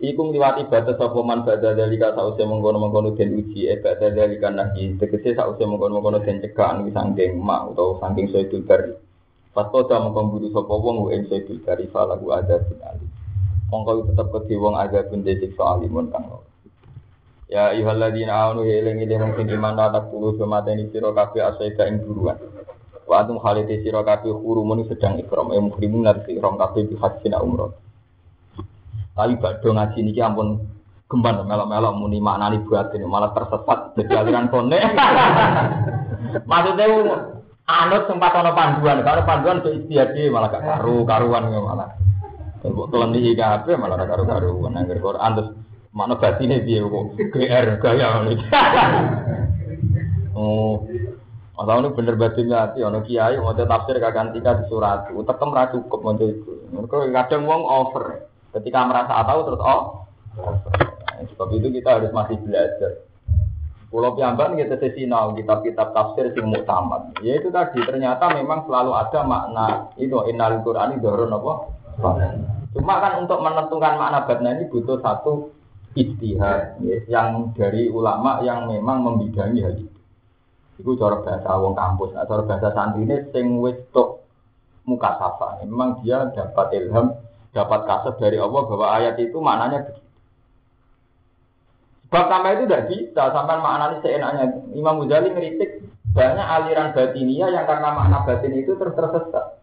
[0.00, 4.96] Iku ngliwati batas sapa man badha dalika sause mengkono-mengkono den uji e badha dalika nahi
[4.96, 8.96] tegese sause mengkono-mengkono den cegah anu saking mak utawa saking sayyidul bari.
[9.52, 13.04] Fatoda mengko mburu sapa wong ing sayyidul bari falahu ada ali.
[13.68, 16.32] Mongko tetep kedhe wong ada pun siksa alimun kang
[17.52, 22.00] Ya ayyuhalladzina amanu ya eling wong sing iman ta kulo semateni sira kabeh asaida ing
[22.08, 22.40] buruan.
[23.04, 27.36] Wa antum khalite sira kabeh hurumun sedang ikram e muhrimun nari ikram kabeh bi hajjin
[27.36, 27.68] umrah.
[29.20, 30.64] Tapi badhe ngaji niki ampun
[31.10, 32.22] gemban melok-melok muni
[32.64, 34.78] buat ini malah tersesat jadi aliran kone.
[36.50, 36.86] Maksudnya
[37.66, 41.90] anut sempat ono panduan, kalau panduan itu istiadat malah gak karu karuan malah.
[42.64, 44.78] Kalau kalian di IKP malah karu karuan.
[44.78, 45.50] Angger Quran terus
[45.90, 48.34] makna batine piye kok GR gaya ini.
[50.30, 50.86] Oh,
[51.60, 55.68] Masalah ini bener batinnya hati, ono kiai mau tafsir kagan tika di surat, utekem ra
[55.68, 56.72] cukup mau itu.
[56.88, 58.29] Kadang wong over.
[58.50, 59.82] Ketika merasa tahu terus oh.
[60.40, 63.06] Nah, sebab itu kita harus masih belajar.
[63.90, 67.10] Pulau Piamban kita sesi now kitab-kitab tafsir sing muktamad.
[67.26, 71.54] Ya itu tadi ternyata memang selalu ada makna itu innal Qur'ani dorong apa?
[72.70, 75.50] Cuma kan untuk menentukan makna batna ini butuh satu
[75.98, 79.98] istihad ya, yang dari ulama yang memang membidangi hal itu.
[80.78, 83.74] Itu cara bahasa wong kampus, nah, bahasa santri ini sing wis
[84.86, 85.66] muka safa.
[85.66, 87.10] Memang dia dapat ilham
[87.50, 90.08] dapat kaset dari Allah bahwa ayat itu maknanya begitu.
[92.10, 94.44] Sebab sampai itu tidak bisa, sampai maknanya seenaknya.
[94.74, 95.70] Imam Ghazali ngeritik
[96.10, 99.62] banyak aliran batinia yang karena makna batin itu terus tersesat.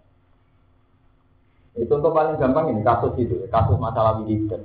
[1.76, 4.64] Itu untuk paling gampang ini kasus itu, kasus masalah wiridan.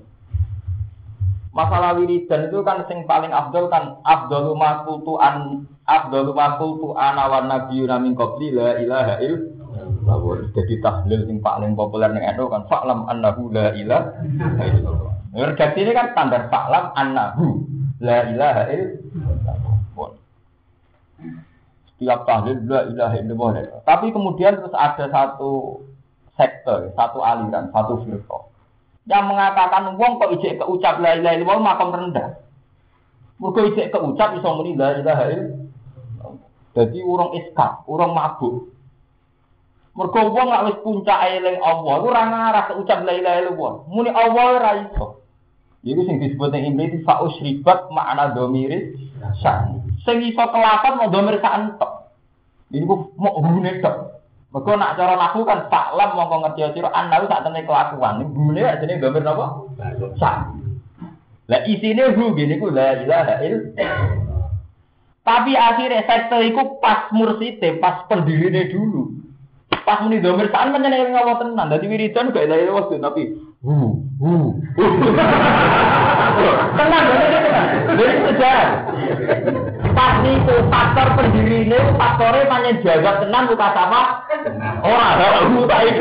[1.52, 7.50] Masalah wiridan itu kan sing paling abdul kan abdul makultu an abdul makultu ana wan
[7.50, 9.52] nabiyuna la ilaha il
[10.02, 14.10] Lawur jadi tahlil yang paling populer ning NU kan faklam annahu la ilaha
[14.58, 15.14] illallah.
[15.32, 17.62] Redaksi ini kan standar faklam annahu
[18.02, 20.10] la ilaha illallah.
[21.94, 23.82] Setiap tahlil la ilaha illallah.
[23.86, 25.86] Tapi kemudian terus ada satu
[26.34, 28.52] sektor, satu aliran, satu firqah
[29.10, 32.38] yang mengatakan wong kok ijek keucap la ilaha illallah makam rendah.
[33.42, 36.46] Mergo ijek keucap iso muni la ilaha illallah.
[36.72, 38.70] Jadi urung iskak, urung mabuk.
[39.92, 43.72] Mergo wong lak wis puncake eling Allah, ora ngarah ucap la ilaha illallah.
[43.92, 45.20] Muni Allah ora iso.
[45.84, 48.96] Iku sing disebut ing Iblis fa usribat makna domiri
[49.44, 49.84] sa'an.
[50.00, 52.08] Sing iso kelapan mau domir sa'an tok.
[52.72, 54.24] Iku mau hubungane tok.
[54.48, 58.24] Mergo nak cara laku kan faklam mongko ngerti sira anawi sak temene kelakuan.
[58.24, 59.68] Hubungane ajene domir napa?
[60.16, 60.56] Sa'an.
[61.52, 64.48] Lah isine hu gini ku la ilaha illallah.
[65.22, 69.21] Tapi akhirnya sekte iku pas mursite, pas pendirine dulu.
[69.82, 71.70] Pas muni domir saan pancen yang ngawat tenan.
[71.70, 73.22] Dadi wiridan gak ilahi waktu tapi
[73.62, 74.32] hu hu.
[76.74, 77.66] Tenang, tenang.
[77.98, 78.70] Jadi sejarah.
[79.92, 84.00] Pas itu faktor pendiri ini, faktornya pancen jaga tenan buka sama
[84.82, 85.52] orang.
[85.52, 86.00] Hu tak itu.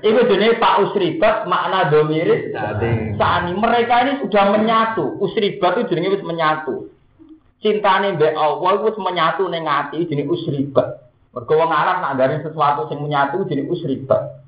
[0.00, 2.50] Itu jenis Pak Usribat makna domiris.
[3.20, 5.20] Saat ini mereka ini sudah menyatu.
[5.20, 6.89] Usribat itu jenis menyatu
[7.60, 11.08] cintane mbek Allah iku menyatu ning ati jenenge usribat.
[11.30, 14.40] Mergo wong Arab nak sesuatu sing menyatu jenenge usribat.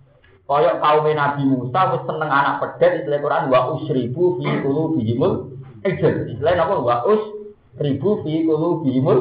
[0.53, 6.29] Kaya kaum Nabi Musa wis seneng anak pedet istilah Quran wa usribu fi qulubihimul ijl.
[6.29, 9.21] Istilah napa wa usribu fi qulubihimul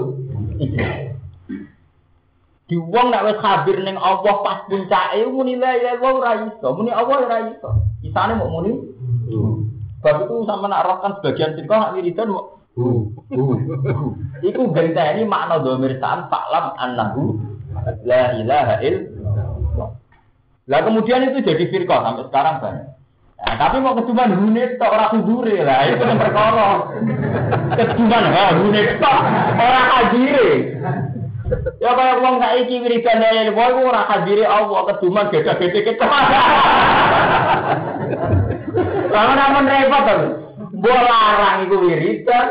[0.60, 0.82] ijl.
[2.68, 6.68] Di wong nak wis khabir ning Allah pas puncake muni la ilaha illallah ora iso,
[6.76, 7.70] muni Allah ora iso.
[8.04, 8.72] Isane mau muni.
[10.04, 12.34] Bab itu sama nak rohkan sebagian sirkah nak wiridan
[14.42, 17.36] Iku ini makna domir sa'an faklam annahu
[18.08, 19.90] la ilaha illallah.
[20.72, 22.88] Lah kemudian itu jadi firqah sampai sekarang banyak.
[23.42, 26.94] Nah, tapi mau kecuman hunit tok ora kudure lah itu yang perkara.
[27.74, 29.20] Kecuman ha hunit tok
[29.58, 30.52] ora hadire.
[31.84, 36.06] Ya kaya wong saiki wiridan lele boy ku ora hadiri Allah keduman beda-beda kita.
[39.12, 40.18] Namun repot to.
[40.82, 42.48] Mbok larang iku wiridan.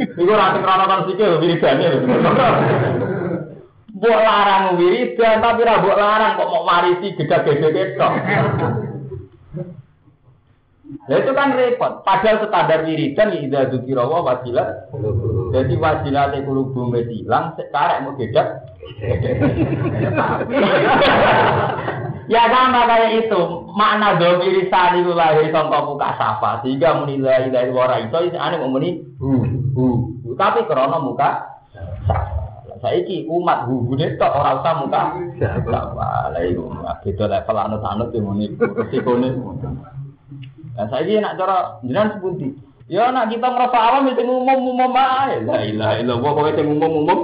[0.00, 2.00] Iku ora krono kan sikil wiridane.
[3.92, 8.08] Mbok larang wiridan tapi ora mbok larang kok mau marisi beda-beda kita.
[11.02, 11.92] Nah itu kan repot.
[12.08, 14.88] Padahal standar wiridan ya idza dzikra wa wasilah.
[15.52, 18.64] Jadi wasilah te kulubu hilang sekarang mau beda.
[22.28, 23.42] ya sama kayak itu.
[23.72, 26.60] Makna domiri sani itu lahir muka sapa.
[26.62, 27.98] Sehingga muni la ilaha illallah
[28.28, 29.30] itu ane mau muni hu
[29.72, 29.86] hu.
[30.36, 31.48] Tapi krana muka
[32.82, 35.02] saiki umat hubune tok ora usah muka
[35.40, 35.80] sapa.
[36.32, 36.68] Lah iku
[37.02, 39.28] beda level anut-anut muni resikone.
[40.72, 42.48] Nah, saya ini nak cara jenengan sepundi.
[42.88, 45.44] Ya nak kita merasa awam itu umum-umum ae.
[45.44, 47.20] La ilaha illallah kok itu umum-umum.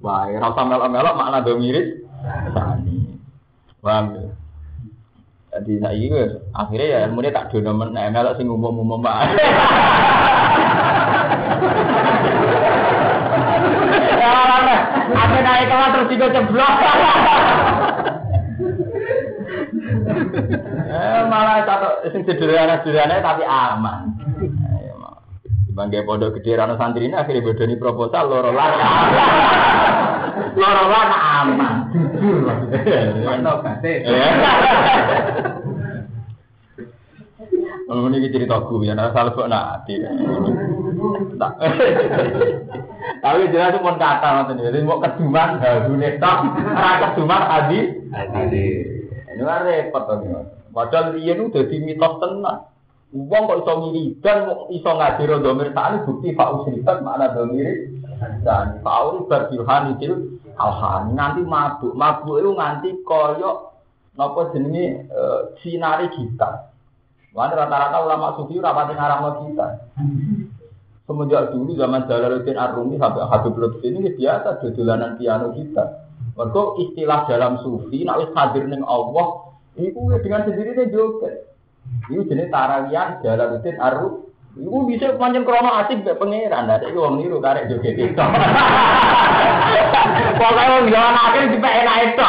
[0.00, 2.08] Wah, ora usah melok-melok makna do mirip.
[2.56, 2.71] Sani.
[3.82, 4.30] Paham ya?
[5.58, 6.22] Jadi saya ini
[6.54, 9.34] akhirnya ya ilmu tak dono men melok sing umum-umum ae.
[14.22, 14.30] Ya,
[15.12, 16.74] apa naik kelas terus juga ceblok.
[20.92, 24.21] Eh, malah satu sing sederhana-sederhana tapi aman.
[25.72, 28.72] Bangga pondok gede rano santri ini akhirnya bodoni proposal loro lan
[30.60, 31.76] loro lan aman.
[33.24, 33.96] Mantap kasih.
[37.92, 40.00] Oh, ini cerita gue ya, salah kok nanti.
[43.20, 46.40] Tapi jelas pun kata nanti, jadi mau keduman, harusnya tak,
[47.04, 47.80] keduman adi,
[48.16, 48.64] adi.
[49.36, 50.08] Ini kan repot.
[50.72, 52.71] Padahal dia itu jadi mitos tenang.
[53.12, 54.36] Uang kok iso wiridan,
[54.72, 57.92] iso ngaji domir tani bukti pak usribat mana domir
[58.40, 63.56] dan pak berbilhan itu alhan nanti mabuk mabuk itu nganti koyok
[64.16, 65.04] nopo jenenge
[65.60, 66.72] sinari kita.
[67.36, 69.66] Mana rata-rata ulama sufi rapat ngarang kita.
[71.08, 76.08] Semenjak dulu zaman Jalaluddin Ar-Rumi sampai Habib Lutfi ini biasa dolanan piano kita.
[76.32, 81.51] Mereka istilah dalam sufi, nak hadir neng Allah, itu dengan sendirinya joget.
[82.10, 84.32] Itu jenis tarawian Jalaluddin Aru.
[84.52, 88.12] Iku bisa panjang krono asik be pangeran, ada itu orang niru karek joget itu.
[90.36, 92.28] Pokoknya orang jalan akhir di enak itu.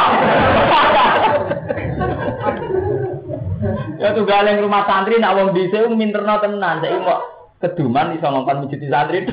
[4.00, 7.28] Ya tuh galeng rumah santri nak wong dise minterno tenan, saya mau
[7.60, 9.28] keduman iso ngongkon mijut di santri.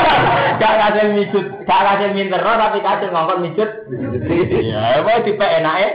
[0.60, 3.70] Gak kasih mijut, gak kasih minterno tapi kasih ngongkon mijut.
[4.60, 5.88] Ya, mau di enake.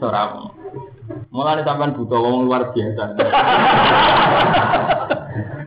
[0.00, 0.48] Soram.
[1.34, 3.04] Mulane sampean butuh wong luar biasa.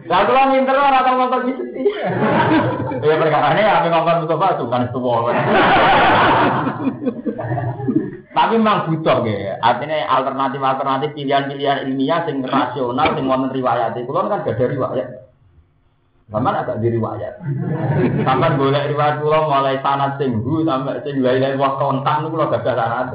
[0.08, 1.84] Lah kula minter ora tau ngomong mesti.
[3.04, 5.36] Ya perkarane apa ngomong Mustafa bukan tuwa.
[8.32, 9.60] Tapi memang butuh ya.
[9.60, 14.00] Artinya alternatif-alternatif pilihan-pilihan ilmiah sing rasional sing wonten riwayat.
[14.08, 15.08] Kulo kan gak ada riwayat.
[16.32, 17.44] Sampai agak di riwayat.
[18.24, 22.64] Sampai boleh riwayat kulo mulai sanat sing sampai sing lain-lain wah kontak niku kulo gak
[22.64, 23.08] ada sanat.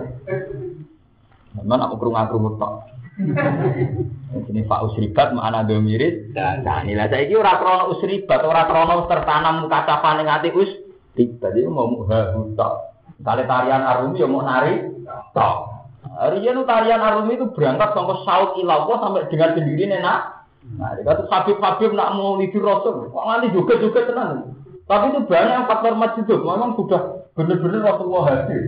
[1.53, 2.73] Sampai aku kerungu-kerungu tok.
[4.49, 6.33] Ini Pak Usribat mana domirit.
[6.33, 10.71] Nah, inilah saya kira orang krono Usribat, orang krono tertanam kacapan yang hati us.
[11.13, 12.75] Tidak, dia mau muha tok.
[13.23, 14.81] Kali tarian Arumi ya mau nari
[15.37, 15.57] tok.
[16.33, 20.43] Rian tarian Arumi itu berangkat sampai saut ilawah sampai dengan sendiri nenak.
[20.73, 24.57] Nah, dia kata Habib-Habib nak mau libur Rasul, kok nanti juga juga tenang.
[24.87, 27.01] Tapi itu banyak faktor masjid memang sudah
[27.35, 28.63] benar-benar Rasulullah hadir.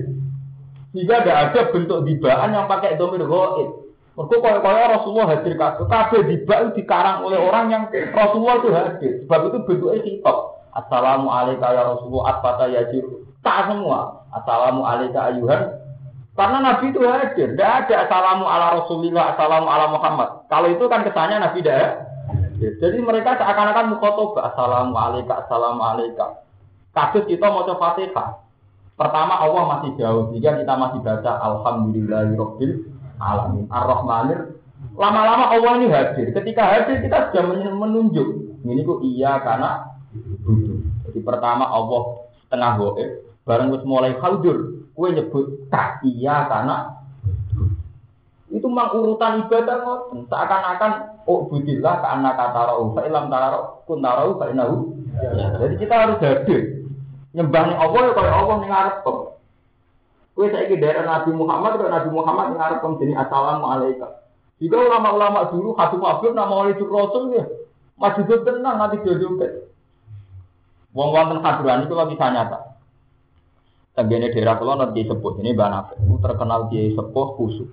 [0.95, 3.83] Sehingga tidak ada bentuk dibaan yang pakai domir goib.
[4.15, 5.91] Mereka kaya kaya Rasulullah hadir kabeh.
[5.91, 7.83] Kabeh dibak dikarang oleh orang yang
[8.15, 9.13] Rasulullah itu hadir.
[9.27, 10.63] Sebab itu bentuknya hitop.
[10.71, 13.03] Assalamualaikum ya Rasulullah atfata yajir.
[13.43, 14.23] Tak semua.
[14.31, 15.83] Assalamu alaikum ayuhan.
[16.39, 17.59] Karena Nabi itu hadir.
[17.59, 20.47] Tidak ada assalamu ala Rasulillah, assalamu ala Muhammad.
[20.47, 22.07] Kalau itu kan kesannya Nabi tidak
[22.55, 24.55] Jadi mereka seakan-akan mukotoba.
[24.55, 26.39] Assalamu alaikum, assalamu alaikum.
[26.95, 28.44] Kasus kita mau coba fatihah.
[28.95, 32.73] Pertama Allah masih jauh, jika kita masih baca Alhamdulillahirobbil
[33.19, 33.67] alamin.
[33.67, 34.55] Ar-Rahmanir.
[34.95, 36.31] Lama-lama Allah ini hadir.
[36.31, 37.43] Ketika hadir kita sudah
[37.75, 38.63] menunjuk.
[38.65, 39.93] Ini kok iya karena
[41.11, 43.11] Jadi pertama Allah setengah goib,
[43.43, 47.03] bareng wis mulai khaldur, kue nyebut tak iya karena
[48.47, 50.31] itu memang urutan ibadah ngoten.
[50.31, 54.77] Seakan-akan oh budillah karena kata roh fa ilam taro kun inahu
[55.61, 56.84] jadi kita harus hadir
[57.35, 59.19] nyembah ning Allah ya kaya Allah ning ngarep kok.
[60.35, 64.11] Kowe saiki daerah Nabi Muhammad atau Nabi Muhammad ning ngarep kok jenenge assalamu alaikum.
[64.63, 67.45] Jika ulama-ulama dulu Habib Habib nama oleh Rasul ya,
[67.99, 69.35] masih tenang nanti jodoh
[70.95, 72.79] Wong wonten Hadurani itu bisa nyata.
[73.99, 75.99] Tenggene daerah kula nanti sepuh ini Mbak Nafis.
[76.23, 77.67] terkenal dia sepuh kusuk.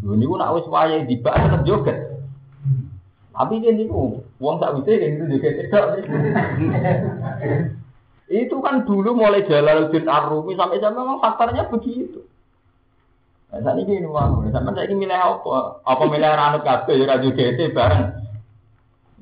[0.00, 1.98] Lho niku nak wis wayahe dibak tetep joget.
[3.36, 5.84] Tapi dia niku wong tak kayak gitu joget tidak.
[8.26, 12.26] Itu kan dulu mulai Jalaluddin Ar-Rumi sampai sampai memang faktornya begitu.
[13.54, 15.78] Nah, saat ini ini mau, sampai saya ini milih apa?
[15.86, 18.04] Apa milih ranut kafe, ya radio GT bareng.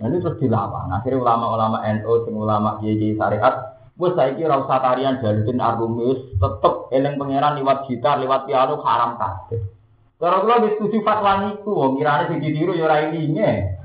[0.01, 0.89] Nah, ini terus dilawan.
[0.89, 6.75] Akhirnya ulama-ulama NU, NO, ulama kiai syariat, Wes saya kira usah tarian Jalaluddin Ar-Rumi tetep
[6.91, 9.61] eleng pangeran lewat gitar, lewat piano haram kabeh.
[10.19, 13.51] Kalau kula wis setuju fatwa niku, wong kirane sing ditiru ya ora ilinge.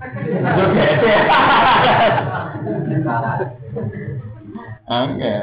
[3.86, 4.00] Yo.
[4.90, 5.34] Oke.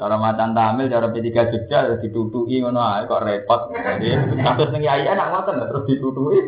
[0.00, 3.68] Cara macan tamil, cara P3 Jogja ditutuki ngono ae kok repot.
[3.76, 6.40] Jadi kasus ning yai enak terus ditutuki.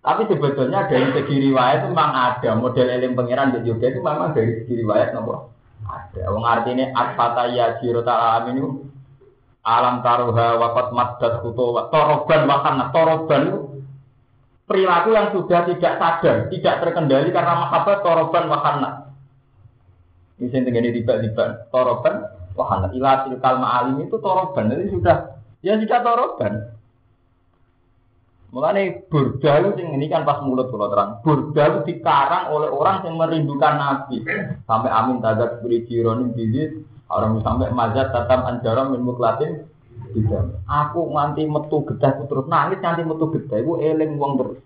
[0.00, 4.64] Tapi sebetulnya dari segi riwayat memang ada model eling pangeran di Jogja itu memang dari
[4.64, 5.54] segi riwayat nopo
[5.86, 6.22] ada.
[6.32, 8.90] Wong artinya asfata ya jiro ta'ala aminu
[9.60, 13.60] alam taruha wakat maddat kuto toroban wakana toroban itu
[14.64, 18.90] perilaku yang sudah tidak sadar, tidak terkendali karena mahabbah toroban wakana.
[20.40, 22.24] Ini yang tinggal tiba-tiba toroban,
[22.56, 25.16] wahana ilah silkal ma'alim itu toroban, jadi sudah
[25.60, 26.52] ya sudah toroban.
[28.50, 31.22] Mulane burda itu ini kan pas mulut kalau terang.
[31.22, 34.26] Burda itu dikarang oleh orang yang merindukan Nabi.
[34.66, 36.82] Sampai amin tadat beri jironi bidit.
[37.06, 39.70] Orang sampai mazat tatam anjaram min muklatin.
[40.10, 40.66] Tidak.
[40.66, 43.58] Aku nganti metu gedah terus nangis nganti metu gedah.
[43.62, 44.58] Iku eling wong terus.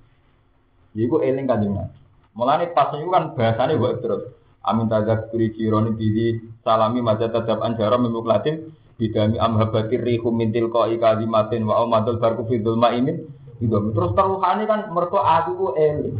[0.97, 1.97] Iku eling kanjeng Nabi.
[2.33, 4.23] Mulane pas itu kan bahasanya gue terus.
[4.65, 10.89] Amin tajak kuri kironi bidi salami maja tadab anjara memukulatin bidami amhabati rihu mintil ko
[10.89, 13.29] ikadimatin wa omadul barku fidul ma'imin
[13.61, 13.77] gitu.
[13.93, 16.17] Terus teruhane kan mertua aku ku eling.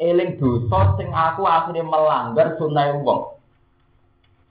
[0.00, 3.36] Eling dosa sing aku akhirnya melanggar sunai wong.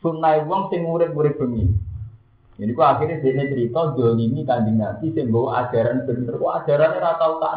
[0.06, 1.74] Sunai wong sing urip-urip bengi.
[2.62, 6.38] Jadi ku akhirnya dia cerita dolimi kanjeng Nabi sing bawa ajaran bener.
[6.38, 7.54] Ku ajarannya rata tau tak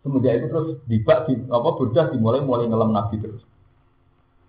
[0.00, 3.44] Semenjak itu terus dibak di apa bocah dimulai mulai ngelam Nabi terus.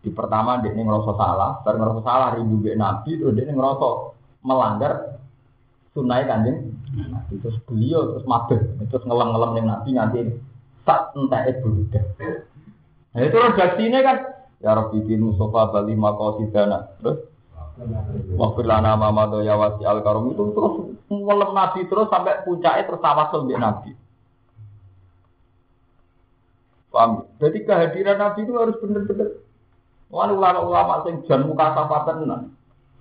[0.01, 3.87] Di pertama dia ngerasa salah, baru ngerasa salah rindu be Nabi, terus dia ngerasa
[4.41, 5.21] melanggar
[5.93, 6.73] sunai kanjeng
[7.09, 7.33] Nabi.
[7.37, 10.19] Terus beliau terus mabek, terus ngelam-ngelam dengan Nabi nanti
[10.81, 12.05] tak entah itu budak.
[13.11, 14.17] Nah itu redaksinya kan
[14.63, 16.97] ya Rabbi bin Mustafa Bali Makosidana.
[16.97, 17.31] Terus
[18.37, 20.75] Waktu lana mama ya wasi al karom itu terus
[21.09, 23.91] ngelam Nabi terus sampai puncaknya terus tawasul di Nabi.
[26.91, 27.25] Paham?
[27.39, 29.29] Jadi kehadiran Nabi itu harus benar-benar
[30.11, 32.41] Wah, ulama-ulama sing jan muka safatan tenan.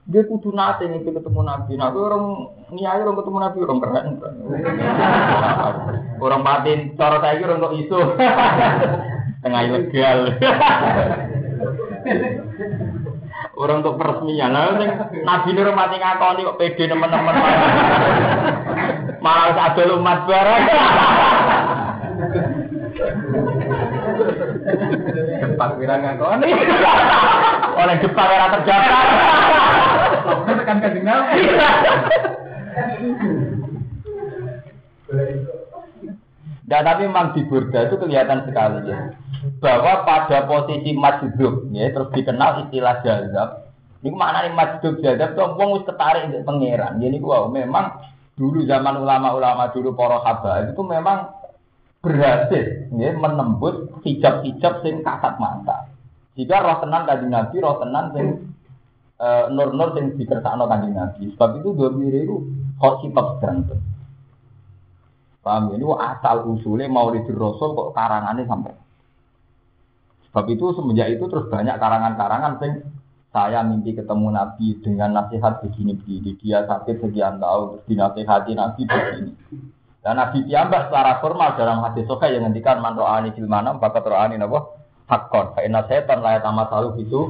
[0.06, 1.74] Dia kudu nate nih ketemu Nabi.
[1.74, 4.06] Nah, orang niai orang ketemu Nabi orang keren.
[6.24, 8.00] orang batin cara saya orang kok isu.
[9.42, 10.18] Tengah ilegal.
[13.60, 14.54] orang untuk peresmian.
[14.54, 14.90] Lah sing
[15.26, 17.34] Nabi ini orang mati ngakoni kok pede teman-teman.
[19.18, 20.62] Malah ada umat barang.
[25.60, 26.50] Jepang pirang ngakoni.
[27.76, 28.98] Oleh Jepang ora terjata.
[30.48, 31.40] Tekan kanjeng Nabi.
[36.64, 39.12] Nah, tapi memang di Burda itu kelihatan sekali ya.
[39.60, 43.68] Bahwa pada posisi majdub, ya, terus dikenal istilah jazab.
[44.00, 47.04] Ini mana nih majdub jazab tuh wong wis ketarik untuk pangeran.
[47.04, 48.00] Jadi wow, memang
[48.40, 51.36] dulu zaman ulama-ulama dulu para habaib itu memang
[52.00, 55.90] berhasil ya, menembus hijab-hijab sing kasat mata.
[56.38, 58.26] Jika roh tenan kanjeng Nabi, roh tenan sing
[59.20, 61.32] uh, nur-nur sing dikersakno kanjeng Nabi.
[61.36, 62.36] Sebab itu dua miri itu
[62.80, 63.82] kok sifat ganteng.
[65.40, 65.80] Paham ya?
[65.80, 68.74] Ini asal usulnya mau di Rasul kok karangannya sampai.
[70.30, 72.72] Sebab itu semenjak itu terus banyak karangan-karangan sing
[73.30, 76.34] saya mimpi ketemu Nabi dengan nasihat begini-begini.
[76.38, 79.32] Dia sakit sekian tahun, terus dinasihati Nabi begini.
[80.00, 84.00] Dan Nabi Tiambah secara formal dalam hadis soka yang ngendikan man ro'ani fil manam bakat
[84.00, 84.72] ro'ani napa
[85.12, 85.52] hakon.
[85.52, 87.20] Fa inna setan la sama selalu itu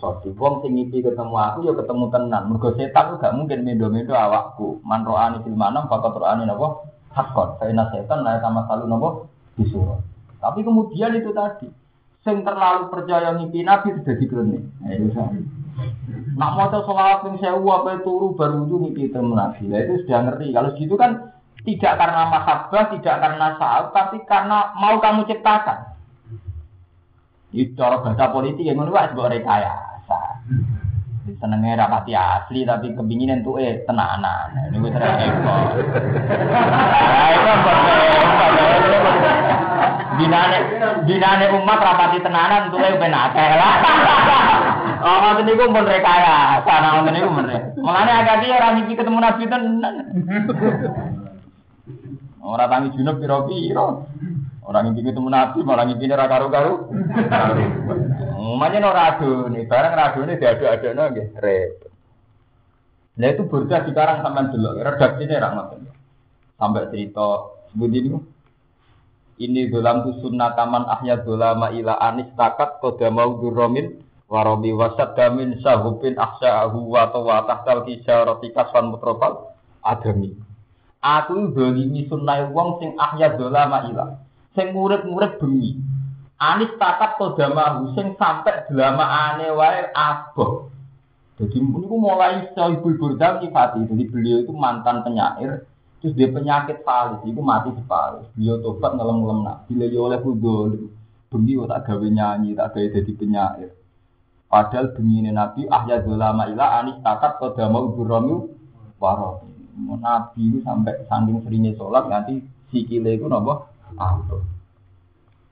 [0.00, 2.48] Soti wong sing ngipi ketemu aku ya ketemu tenan.
[2.48, 4.80] Mergo setan gak mungkin mendo-mendo awakku.
[4.84, 7.56] Man ro'ani fil manam bakat ro'ani napa hakon.
[7.56, 9.08] Fa setan la sama selalu napa
[9.56, 10.00] disuruh.
[10.40, 11.68] Tapi kemudian itu tadi
[12.20, 14.58] sing terlalu percaya mimpi Nabi sudah dikrene.
[14.84, 15.08] Nah, itu
[16.36, 19.68] Nak mau sholat yang sewu apa turu baru itu mimpi ketemu Nabi.
[19.68, 20.52] Nah, itu sudah ngerti.
[20.52, 25.90] Kalau gitu kan tidak karena mahabbah, tidak karena sahab, tapi karena mau kamu ciptakan.
[27.50, 30.20] Itu cara bahasa politik yang menurut sebuah rekayasa.
[31.30, 34.50] Senengnya rapati asli tapi kepinginan tuh eh tenanan.
[34.70, 35.62] Ini gue sering ekor.
[40.18, 40.58] Binane
[41.06, 43.74] binane umat rapati tenanan tuh eh benar lah.
[45.00, 46.60] Oh, ngoten niku pun rekaya.
[46.66, 47.46] Sana ngoten niku men.
[47.78, 49.94] Mulane agak ora ngimpi ketemu Nabi tenan.
[52.40, 53.86] Ora tangi junub pira-pira.
[54.64, 56.88] Ora ngimpi ketemu Nabi, malah ngimpi ora karo-karo.
[58.40, 61.90] Umumnya ora adone, barang radone diadu-adono nggih repot.
[63.20, 65.80] Nah itu burda sekarang sampai dulu, redaksinya ra ngoten.
[66.56, 67.28] Sampai cerita
[67.72, 68.16] sebut ini
[69.40, 75.56] ini dalam tu sunnataman ahya dolama ila anis takat koda mau duromin warobi wasad damin
[75.64, 80.36] sahubin aksa'ahu wa tawa tahtal kisah kaswan mutrofal adami.
[81.00, 84.20] Aku dolimi sunnah wong sing ahya dolama ila.
[84.52, 85.80] Sing murid-murid bengi.
[86.40, 90.68] Anis takat koda mau sing sampai delama ane wae aboh.
[91.40, 93.88] Jadi ini mulai Sohibul Burda nyifati.
[93.88, 95.64] Jadi beliau itu mantan penyair
[96.00, 98.24] Terus dia penyakit falis, itu mati di falis.
[98.32, 99.68] Beliau tobat ngelem-ngelem nak.
[99.68, 100.88] Bila ya oleh kudol,
[101.28, 103.70] bengi tak gawe nyanyi, tak gawe jadi penyair.
[104.48, 108.48] Padahal bengi ini Nabi, ahya dolama ila anis takat koda mau buramu
[108.96, 109.44] waro.
[109.78, 114.42] Nabi itu sampai sanding seringnya sholat, nanti sikile itu nopo ampuh.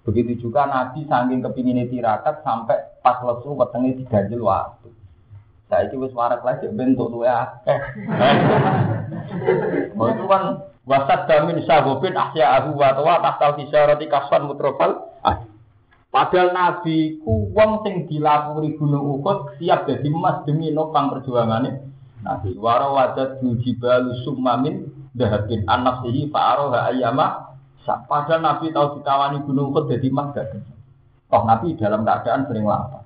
[0.09, 4.89] Begitu juga Nabi saking kepingin tirakat sampai pas lesu wetenge diganjel waktu.
[5.69, 7.61] Saya itu wis warak lagi bentuk tuh ya.
[10.01, 15.13] Oh itu kan wasat damin sahobin asya abu wa tawa tahtal kisarati kaswan mutrofal.
[15.21, 15.45] Ah.
[16.09, 21.85] Padahal Nabi ku wong sing dilapuri gunung Uhud siap jadi emas demi nopang perjuangannya.
[22.23, 27.57] Nabi waro wadat jibal summamin dahabin anak sihi fa'aroha ayama.
[27.89, 30.53] Padahal Nabi tahu ditawani gunung Uhud jadi emas gak
[31.29, 33.05] Toh Nabi dalam keadaan sering lapar.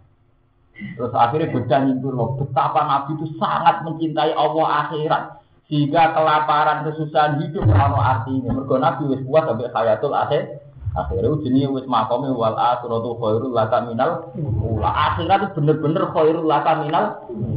[0.73, 5.23] Terus akhirnya beda nyintur loh, betapa Nabi itu sangat mencintai Allah akhirat.
[5.71, 8.51] Sehingga kelaparan, kesusahan hidup kalau artinya.
[8.53, 10.61] Mergo Nabi wis kuat sampai hayatul akhir.
[10.93, 14.91] Akhirnya jenis wis makome wal akhiratu khairul laka minal ula.
[14.93, 17.05] Akhirat itu bener-bener khairul laka minal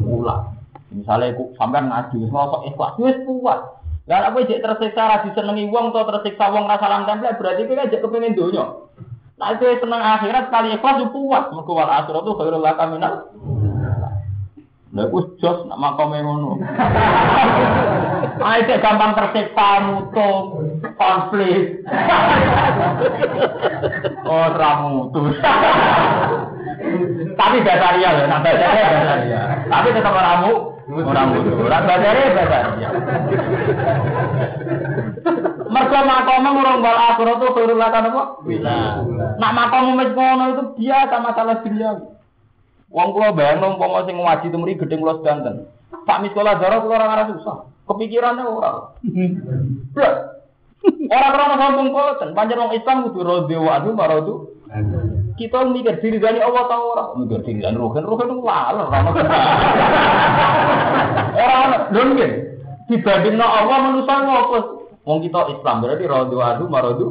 [0.08, 0.55] ula.
[0.96, 3.60] Misalnya aku ngaji, mau ikhlas, wis kuat.
[4.06, 7.90] Lah aku jek tersiksa ra disenengi wong atau tersiksa wong ra salam tempel berarti kowe
[7.90, 8.86] jek kepengin donya.
[9.36, 11.22] Nah itu senang akhirat kali ikhlas itu.
[11.26, 13.14] Mereka wal akhirat itu khairul laka minal.
[14.94, 16.62] Lah iku jos nak makome ngono.
[18.62, 21.82] Itu gampang tersiksa mutung, konflik.
[24.30, 25.34] oh, ramutu.
[27.36, 29.42] Tapi basaria loh, nah basaria.
[29.66, 31.52] Tapi tetap ramu, orang mutu.
[31.66, 32.90] Orang basaria basaria.
[35.66, 38.24] Mergo makome ngurung bal akhirat itu khairul laka napa?
[39.42, 41.92] Nak makom wis ngono itu biasa masalah dunia.
[42.94, 45.68] Wong kula bayang umpama sing ngaji temri gedeng kula sedanten.
[46.06, 47.58] Sak sekolah darah kula ora ngarep susah.
[47.90, 48.94] Kepikirannya ora.
[50.86, 54.34] Orang krono sombong boten, pancen wong Islam kudu rodhe wa adu maradu.
[55.36, 57.04] Kita mikir diri dari Allah ta ora?
[57.20, 59.12] Mikir diri dari rohen, rohen itu laler ora ono.
[61.36, 62.32] Ora ono, lho nggih.
[62.88, 64.58] Dibandingno Allah manusa ngopo?
[65.04, 67.08] Wong kita Islam berarti wa adu maradu.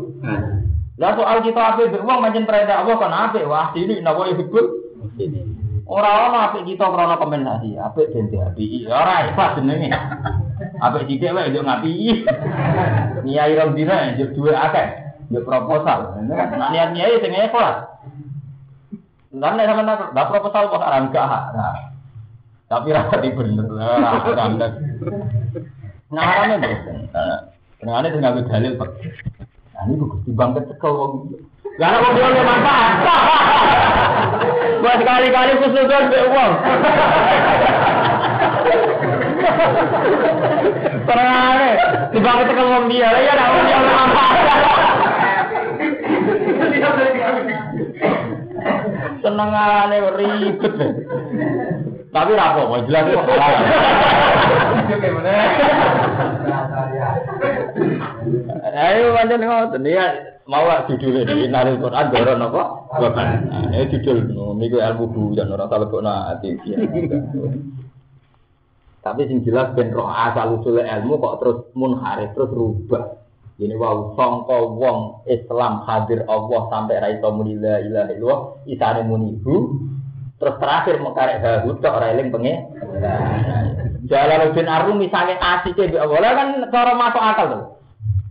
[0.97, 4.66] Lah soal kita apik wong pancen perintah Allah kan apik wah ini nawa ikhul.
[5.85, 8.89] Ora ono apik kita krana kompensasi, apik den diapiki.
[8.89, 9.93] Ora ikhlas jenenge.
[10.81, 12.25] Apik sithik wae yo ngapi.
[13.27, 14.87] Niai rong dina yo duwe akeh.
[15.29, 16.25] Yo proposal.
[16.25, 17.93] Nek niat niai sing ikhlas.
[19.35, 21.26] Lan nek sampeyan tak proposal kok ora enggak.
[21.26, 21.91] Nah.
[22.70, 24.72] Tapi ra di bener lah, ora enggak.
[26.14, 26.97] Ngarane mboten.
[27.82, 28.91] Kenane sing nganggo dalil Pak.
[29.74, 31.12] Nah ini gusti bangket cekel wong.
[31.74, 32.97] Karena wong yo manfaat.
[34.78, 36.53] Buat sekali-kali khusus kan be uang.
[41.05, 41.70] Terangane,
[42.14, 44.39] dibangket cekel wong dia, ya nek wong yo manfaat.
[49.25, 50.75] Senengane ribet.
[52.12, 53.25] Tapi rapo, jelas kok.
[58.75, 60.07] Ayo pancen ngoten ya
[60.45, 62.62] mau judulnya di Inaril Quran doron apa?
[63.01, 63.27] Bapak.
[63.49, 64.29] Nah, ini judul
[64.61, 66.55] niku ilmu bujan ora tak lebokno ati.
[69.05, 73.24] Tapi sing jelas ben roh asal usul ilmu kok terus munharif terus rubah.
[73.55, 79.07] Ini wau sangka wong Islam hadir Allah sampai ra iso muni la ilaha illallah isane
[79.07, 79.78] muni hu
[80.42, 82.55] terus terakhir mengkarek hahu tok ora eling penge.
[84.11, 87.64] Jalaluddin Arumi misalnya asike mbek Allah kan cara masuk akal tuh.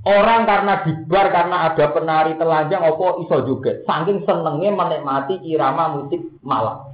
[0.03, 3.79] Orang karena dibar karena ada penari telanjang opo iso juga.
[3.87, 6.91] Saking senengnya menikmati irama musik malam.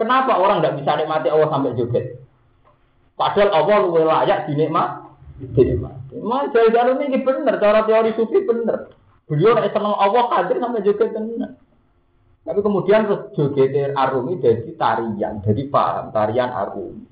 [0.00, 2.16] Kenapa orang nggak bisa nikmati Allah sampai joget?
[3.20, 5.04] Padahal Allah luwe layak dinikmat.
[6.22, 8.90] Mas Jalal ini bener, cara teori sufi bener.
[9.28, 11.60] Beliau nek seneng Allah hadir sampai joget bener.
[12.48, 17.04] Tapi kemudian terus joget arumi jadi tarian, jadi paham tarian arumi.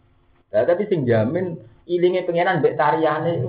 [0.48, 3.36] Nah, tapi sing jamin ilinge pengenan mbek tariane.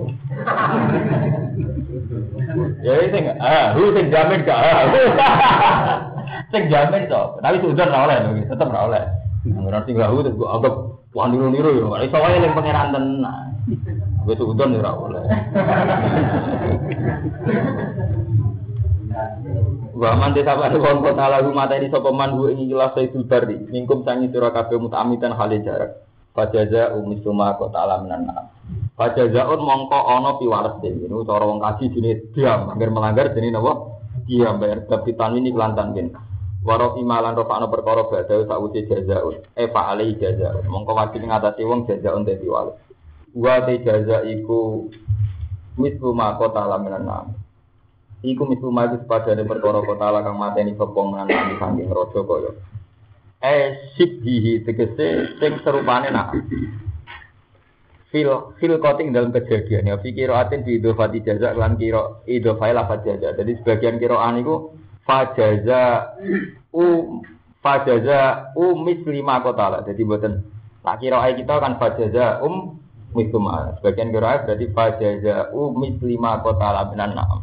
[2.84, 4.84] ya sing ah, hu sing jamin gak ah.
[6.52, 7.40] sing jamin to.
[7.40, 9.04] Tapi sudah ora oleh, tetep ora oleh.
[9.64, 10.74] Ora sing hu terus gua anggap
[11.16, 11.96] wah niru-niru yo.
[12.04, 14.04] Iso wae ning tenan.
[14.28, 15.24] Wis udon ora oleh.
[19.96, 23.24] Wa man desa wa kon kota lagu mata ini sapa man hu ing ilah sayyidul
[23.24, 26.04] bari mingkum sangi sira kabeh mutamitan hale jarak.
[26.36, 28.52] Fajaza umisuma kota alaminan na.
[29.00, 31.00] Fajazaun mongko ana piwales den.
[31.02, 33.96] Ini cara wong kaji dene diam, angger melanggar dene napa?
[34.28, 36.12] Diam bayar kapitan ini kelantan gen.
[36.68, 39.40] Waro imalan rofa ana perkara badhe sakwise jazaun.
[39.56, 40.68] E fa alai jazaun.
[40.68, 42.76] Mongko wajib ngatasi wong jazaun dadi wales.
[43.36, 44.88] Wa te jaza iku
[45.78, 47.18] misuma kota alaminan na.
[48.24, 52.50] Iku mitu maju sepadane perkara kota ala kang mateni sapa menangi saking raja kaya.
[53.38, 56.34] Eh sibhihi tegese sing serupane nak.
[58.10, 58.26] Fil
[58.58, 63.38] fil koting dalam kejadian ya fikir atin di idofati jaza lan kira idofai lafat jaza.
[63.38, 64.74] Jadi sebagian kiraan iku
[65.06, 66.16] fajaza
[66.74, 67.20] u
[67.62, 69.80] fajaza u mislima kota lah.
[69.86, 70.42] Jadi buatan
[70.82, 72.77] tak kira kita kan fajaza um
[73.16, 73.78] mislima.
[73.80, 74.68] Sebagian kira berarti
[75.54, 77.40] u mislima kota lah benar na'am.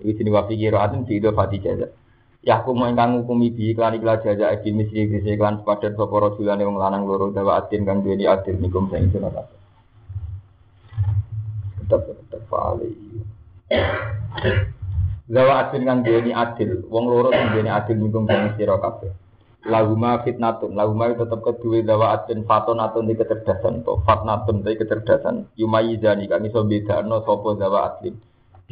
[0.00, 1.92] Iki sini wa fikir atin di idofati jaza.
[2.40, 6.16] Ya aku mau ingkang hukumi bi iklan iklan jaza adil misri kese iklan sepadan sapa
[6.16, 9.60] rajulane wong lanang loro dawa adil kang duweni adil nikum sing sira kabeh.
[11.84, 12.96] Tetep tetep fali.
[15.28, 18.24] Dawa adil kang duweni adil, wong loro sing duweni adil nikum
[18.56, 19.12] sira kabeh.
[19.60, 25.52] Lahuma fitnatun, lahuma itu tetap kedua dawa adil fatonatun di kecerdasan to, fatnatun di kecerdasan.
[25.60, 28.16] Yumayizani kang iso bedakno sapa dawa adil.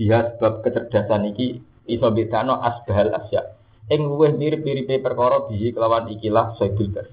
[0.00, 1.60] Dia sebab kecerdasan iki
[1.92, 3.52] iso bedakno asbahal asya.
[3.92, 7.08] Ing luwih mirip-miripe perkara bihi kelawan ikilah saibul bar.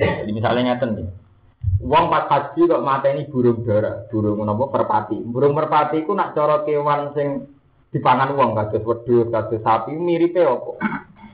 [0.00, 1.08] Jadi misalnya ngeten nih.
[1.82, 5.18] Wong pas haji kok mateni burung dara, burung napa merpati.
[5.18, 7.44] Burung merpati iku nak cara kewan sing
[7.92, 10.78] dipangan wong kados wedhus, kados sapi miripe apa?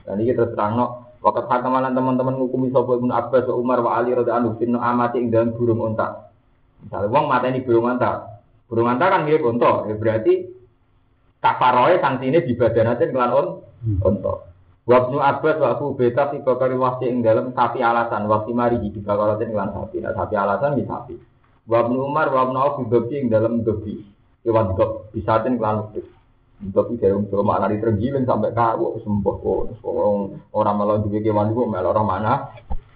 [0.09, 4.15] Dan iki terus terangno Wakat hakamalan teman-teman ngukumi sapa Ibnu Abbas wa Umar wa Ali
[4.15, 6.31] radhiyallahu anhu fitna amati ing dalam burung unta.
[6.79, 8.39] Misalnya wong mateni burung unta.
[8.71, 10.47] Burung unta kan mirip unta, ya berarti
[11.43, 13.47] kafaroe sanksine dibadanatin kelan on
[13.99, 14.33] unta.
[14.89, 18.89] Wabnu Abbas wa Abu Beta fi bakari wasi ing dalam sapi alasan waktu mari di
[18.97, 20.01] bakaratin kelan sapi.
[20.01, 21.13] Nah, sapi alasan di sapi.
[21.69, 24.01] Wabnu Umar wa Abnu Auf dobi ing dalam dobi.
[24.41, 26.18] Kewan dok bisatin kelan wedhus.
[26.59, 29.79] Tapi dari untuk makna di tergiling sampai kawu sembuh kok
[30.51, 32.33] orang malah juga kewan itu malah orang mana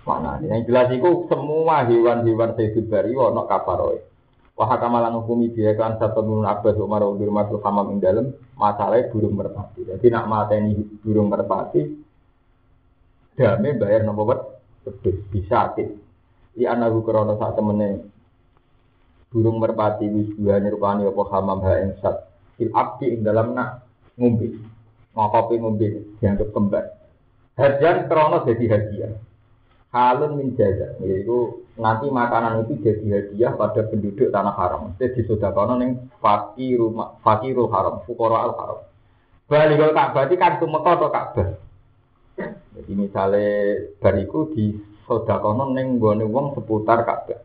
[0.04, 0.36] mana.
[0.44, 4.04] Yang jelas itu semua hewan-hewan sehidup dari wono kafaroy.
[4.54, 9.10] Wah kamalan hukumi dia kan satu minun abbas umar udir masuk hamam ing dalam masalahnya
[9.10, 9.82] burung merpati.
[9.82, 11.82] Jadi nak ini burung merpati,
[13.34, 14.44] dame bayar nopo bet
[15.34, 15.90] bisa tit.
[16.54, 17.98] Di anak krono saat temennya
[19.34, 21.74] burung merpati wis dua nyerupani apa hamam ha
[22.58, 23.86] fil abdi ing dalam nak
[24.18, 24.54] ngombe.
[25.14, 25.88] Ngopi ngombe
[26.18, 26.86] dianggap kembar.
[27.54, 29.14] Harjan krono jadi hadiah.
[29.94, 34.98] Halun min jaza, yaitu nanti makanan itu jadi hadiah pada penduduk tanah haram.
[34.98, 36.82] Jadi disodakono ning fakir
[37.22, 38.80] fakirul haram, fukara al haram.
[39.46, 41.48] Balikul Ka'bah itu kan tumeka atau Ka'bah.
[42.74, 44.74] Jadi misalnya bariku di
[45.06, 47.38] sodakono ning gone wong seputar Ka'bah.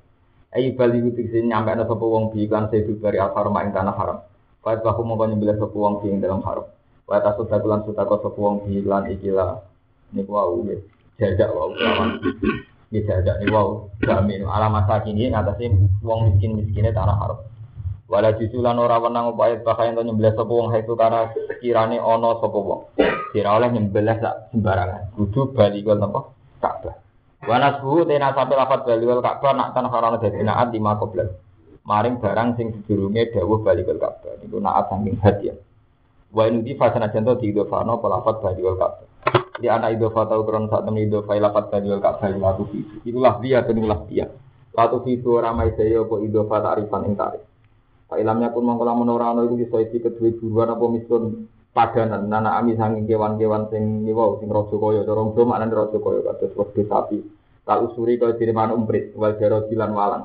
[0.56, 4.18] Ayo baliku tegese nyampe ana sapa wong bi iklan sedu bari al haram tanah haram.
[4.68, 6.68] Wa bahu mongko nyembelih sapa wong dalam haram.
[7.08, 9.64] Wa ta sodakulan sodako sapa wong bi iklan ikilah
[10.12, 10.76] niku wau nggih.
[11.16, 12.20] Jajak wau lawan.
[12.92, 13.88] Nggih jajak niku wau.
[14.04, 15.72] Jamin alamat sakini ngatasi
[16.04, 17.40] wong miskin-miskine tanah haram.
[18.12, 21.32] Wala jusulan ora wenang upaya bakayan to nyembelih sapa wong haitu karena
[21.64, 22.92] kirane sapa wong.
[23.32, 25.16] Kira oleh nyembelih sak sembarangan.
[25.16, 26.28] Kudu balikul napa?
[26.60, 26.96] Ka'bah.
[27.48, 31.47] Wa nasbu tena sampe lafat balikul Ka'bah nak tanah haram dadi naat di makoblan.
[31.85, 34.39] Maring barang sing sedurunge dawuh balikul Ka'bah.
[34.43, 35.57] Niku naat saking hadiah.
[36.35, 39.07] Wa ini di fasana contoh di idofano pelafat balikul Ka'bah.
[39.59, 42.81] Di anak idofa tau kron saat temen idofa lafat balikul Ka'bah latu fi.
[43.07, 44.26] Itulah dia tenulah dia.
[44.74, 47.43] Latu fi tu ramai saya apa idofa ta'rifan ing ta'rif.
[48.09, 51.22] Pak ilamnya pun mengkola menorano itu bisa isi kedua buruan apa misun
[51.76, 56.24] padanan nana ami sanging kewan-kewan sing niwa sing rojo koyo dorong do maknane rojo koyo
[56.24, 57.20] kados wedhus sapi
[57.68, 60.24] tak usuri kaya diriman umprit wal jaro dilan walang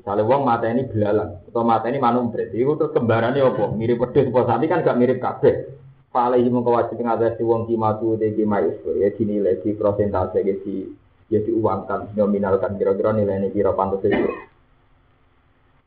[0.00, 4.00] misalnya wong mata ini belalang atau mata ini manu umprit itu terus kembarannya apa mirip
[4.00, 5.76] wedhus apa sapi kan gak mirip kabeh
[6.10, 8.66] Palehi mengko wajib ngatasi wong kimatu te kimai
[8.98, 10.90] ya dinilai di prosentase di
[11.30, 14.26] ya diuangkan nominalkan kira-kira nilainya kira pantas itu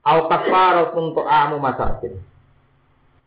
[0.03, 2.20] Al kafarat untuk amu masakin.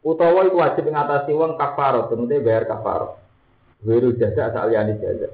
[0.04, 3.16] Utawa itu wajib ngatasi wong kafarat, tentunya bayar kafarat.
[3.80, 5.32] Wiru jaza saliyane jaza.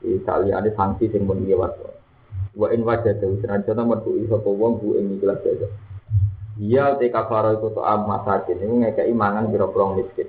[0.00, 1.76] Iki saliyane sanksi sing mun liwat.
[2.58, 5.70] Wa in wajada senajan metu sapa wong bu ing ikhlas jaza.
[6.58, 10.26] Iya te kafaro iku to am masakin iku ngekeki mangan pira-pira miskin.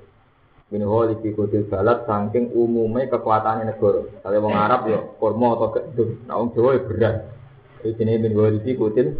[0.70, 4.06] Min holi fi kutil balat saking umume kekuatane negara.
[4.22, 7.16] Kale wong Arab ya kurma atau gedung, nah wong Jawa ya beras.
[7.82, 9.10] Iki jenenge min holi fi kutil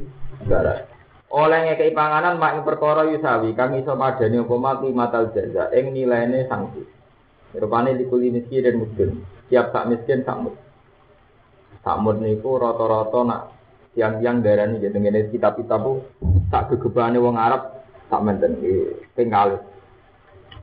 [0.46, 0.86] balat.
[1.34, 6.46] Oleh ngekei panganan mak perkara yusawi kang iso madani apa mati matal jaza ing nilaine
[6.46, 6.86] sanksi.
[7.58, 9.10] Rupane dikuli miskin dan miskin.
[9.50, 10.54] Tiap sak miskin sak mut.
[11.80, 13.40] Sak mut niku rata-rata nak
[13.96, 16.04] tiang-tiang darani gitu ngene kitab-kitab bu
[16.52, 18.60] sak gegebane wong Arab sak menten
[19.16, 19.64] tinggal.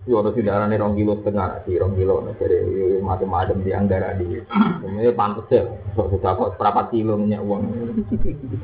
[0.07, 2.63] Yo ono sing darane 2 kilo setengah, si 2 kilo dari
[3.03, 4.39] macam-macam tiang darani.
[4.87, 5.67] Ini pantes ya,
[5.99, 7.63] sok kok berapa kilo minyak uang.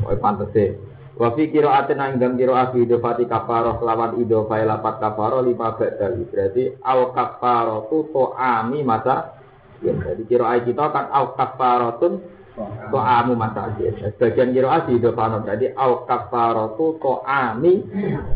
[0.07, 0.71] Oh pantes ya.
[1.13, 6.25] Wa fi qira'atin dalam qira'ah fi idofati kafaroh lawan idofai lapat kafaroh lima badal.
[6.25, 9.37] Berarti al kafaroh tu to'ami masa
[9.85, 12.13] ya, Jadi qira'ah kita kan al kafaroh tun
[12.55, 15.41] to'amu masa Sebagian qira'ah di idofano.
[15.41, 17.73] Jadi al kafaroh tu to'ami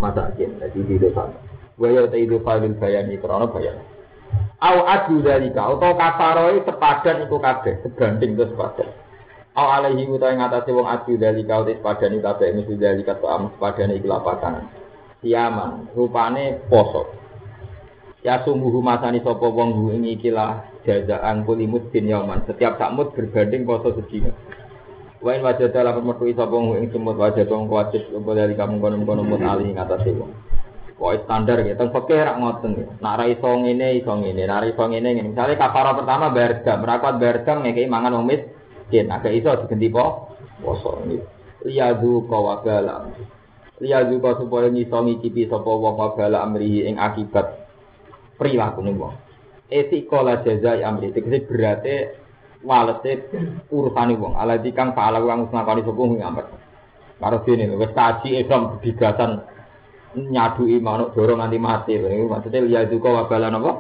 [0.02, 1.38] masa Jadi di idofano.
[1.78, 3.78] Wa ya ta idofalil bayani krono bayan.
[4.58, 8.90] Au adu dari kau, atau kafaroi sepadan iku kabeh, sebanding itu sepadan.
[9.54, 13.26] Au alaihi utawa ing atase wong adu dari kau tis padani kabeh mesti dari kata
[13.26, 14.66] am padane iki lapakan.
[15.22, 17.10] Siaman rupane poso.
[18.26, 22.48] Ya sungguh masani sapa wong hu ing iki lah jazaan kulimut bin yauman.
[22.48, 24.32] Setiap sakmut berbanding poso sedina.
[25.20, 29.28] Wain wajah dalam metu sapa wong ing semut wajah tong wajib apa dari kamu kono-kono
[29.28, 30.32] mut ali ing atase wong.
[30.98, 32.94] Pokoknya standar gitu, teng fakir rak ngoten gitu.
[33.06, 35.30] Nak ra iso ngene iso ngene, nak ra iso ngene ngene.
[35.30, 39.94] Misale kafara pertama bayar dam, rapat bayar dam ngekeki mangan wong miskin, agak iso diganti
[39.94, 41.22] po poso gitu.
[41.70, 43.14] Liyadu kawabala.
[43.78, 47.70] Liyadu ka supaya ngiso ngicipi sapa wong wabala amrihi ing akibat
[48.42, 49.14] perilaku ning wong.
[49.68, 51.96] Etikola jazai amri, tegese berarti
[52.64, 53.28] walete
[53.68, 54.40] urusane wong.
[54.40, 56.48] Ala dikang pahala kang ngakoni sapa wong amat.
[57.18, 59.44] Karo dene wis kaji Islam bigasan
[60.16, 61.94] nyadui manuk dorong nganti mati.
[62.00, 63.72] Maksudnya lihat juga wabalan apa?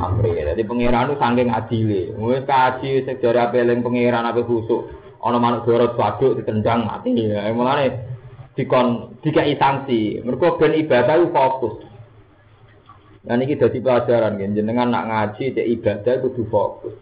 [0.00, 0.40] Amri.
[0.40, 2.02] Jadi pangeran itu saking adile.
[2.16, 4.88] Wis kaji sejarah peleng pangeran apa khusuk.
[5.20, 7.12] Ana manuk dorong waduk ditendang mati.
[7.12, 7.86] Ya mulane
[8.56, 10.24] dikon dikai sanksi.
[10.24, 11.89] Mergo ben ibadah itu fokus.
[13.20, 16.96] Nah ini dadi pelajaran kan jenengan nak ngaji cek ibadah kudu fokus.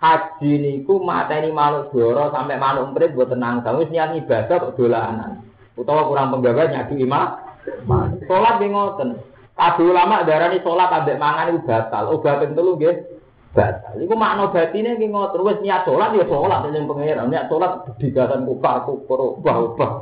[0.00, 3.60] Haji niku mateni manuk doro sampai manuk emprit buat tenang.
[3.76, 5.44] Wis niat ibadah kok dolanan.
[5.76, 7.44] Utawa kurang penggawe nyadu imam
[8.28, 9.08] Sholat di ngoten.
[9.54, 12.10] Kabeh ulama darani sholat ambek mangan itu batal.
[12.12, 12.96] Obat telu nggih
[13.54, 13.94] batal.
[13.96, 15.40] Iku makna batine ki ngoten.
[15.44, 17.28] Wis niat sholat ya sholat ning pangeran.
[17.28, 19.92] Niat sholat digasan kufar kufur ubah-ubah.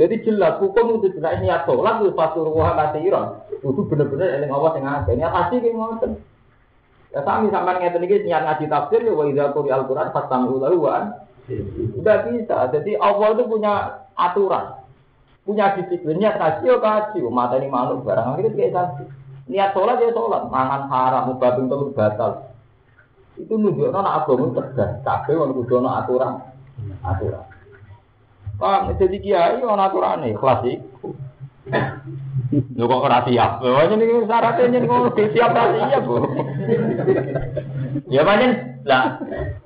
[0.00, 3.44] Jadi jelas hukum itu tidak niat sholat itu pasti ruah kasiran.
[3.60, 5.12] Itu bener-bener eling Allah sing akeh.
[5.12, 6.10] Niat haji ki ngoten.
[7.12, 10.98] Ya sami sampean ngeten iki niat ngaji tafsir ya wa idza quri al-Qur'an wa
[11.44, 12.56] Tidak bisa.
[12.72, 13.72] Jadi Allah itu punya
[14.16, 14.80] aturan.
[15.44, 16.16] Punya disiplin.
[16.16, 19.04] Niat kaji ya kaji mata ini malu barang akhirnya kayak kaji
[19.52, 20.48] niat sholat ya sholat.
[20.48, 22.48] Mangan haram mubabing telur batal.
[23.36, 26.40] Itu nunjukno nak agama tegas kabeh ono kudu aturan.
[27.04, 27.49] Aturan
[28.60, 31.16] Pak, jadi kiai ono aturane kelas iku.
[32.76, 33.64] Lho kok ora siap.
[33.64, 36.16] Lho ini syaratnya ini kok siap ora siap, Bu.
[38.12, 39.16] Ya pancen lah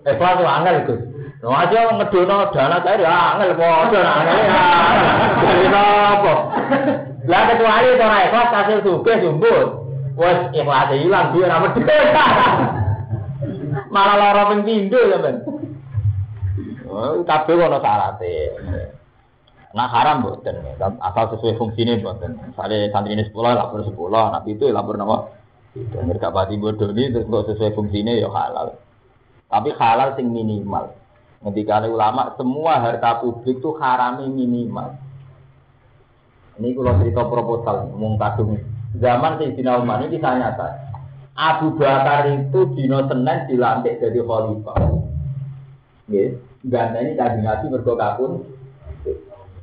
[0.07, 0.95] ikhlas tuh angel itu.
[1.43, 4.39] Lho aja ngedono dana cair ya angel padha angel.
[5.43, 6.35] Jadi apa?
[7.27, 9.69] Lah kecuali itu ora ikhlas hasil sugih jumbut.
[10.15, 11.87] Wes ikhlas ilang dia ora medhit.
[13.91, 15.43] Malah lara ping pindho ya, Men.
[17.27, 18.35] Kabeh ono syarate.
[19.75, 22.39] Nah haram boten, asal sesuai fungsinya boten.
[22.39, 25.27] Misalnya santri ini sekolah lapor sekolah, nabi itu lapor nama.
[25.75, 28.79] Dan mereka pati bodoh ini terus kok sesuai fungsinya ya halal.
[29.51, 30.95] Tapi halal sing minimal.
[31.43, 34.95] Ketika ulama semua harta publik itu harami minimal.
[36.55, 38.55] Ini kalau cerita proposal, ngomong kadung.
[38.95, 40.69] Zaman Sayyidina Umar ini kisah nyata.
[41.35, 44.79] Abu Bakar itu dino Senin dilantik jadi khalifah.
[46.07, 48.33] Nggih, ganteni kanjeng Nabi mergo kapun.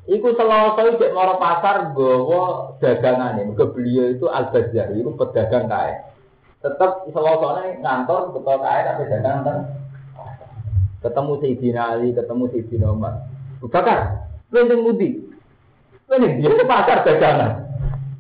[0.10, 3.48] Iku selasa cek moro pasar gawa dagangane.
[3.48, 5.94] Mergo beliau itu Al Bazar, itu pedagang kae.
[6.62, 7.50] Tetep selasa
[7.82, 9.58] ngantor betul kae tapi dagang ten.
[11.02, 13.26] Ketemu Sayyidina Ali, ketemu Sayyidina Umar.
[13.62, 15.10] Kowe ning ndi?
[16.06, 17.72] Kowe ning ndi pasar dagangan.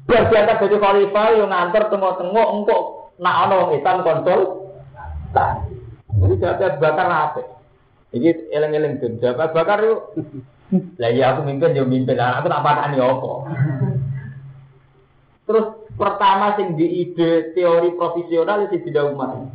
[0.09, 2.81] Biar biasa jadi khalifah yang ngantor tengok-tengok engkok
[3.21, 4.41] nak ana Islam kontrol.
[5.31, 5.63] Nah,
[6.19, 7.60] ini jabat bakar apa?
[8.11, 9.15] Ini eleng-eleng tuh.
[9.23, 10.19] Jabat bakar yuk.
[10.99, 12.19] Lah ya aku mimpin yo mimpin.
[12.19, 13.31] Aku tak patani apa.
[15.47, 15.65] Terus
[15.95, 19.47] pertama sing di ide teori profesional itu tidak umat.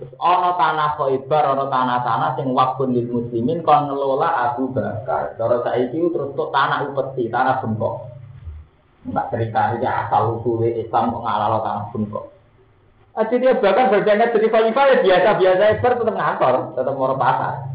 [0.00, 5.36] Terus ana tanah Khaibar, ana tanah-tanah sing wakfun lil muslimin kon ngelola Abu Bakar.
[5.36, 8.08] Cara saiki terus tok tanah upeti, tanah bengkok.
[9.08, 12.26] Mbak cerita ini asal usulnya Islam kok tanah bengkok.
[13.18, 17.67] Aja dia bahkan berjaya jadi khalifah ya biasa-biasa tetap ngantor, tetap mau pasar.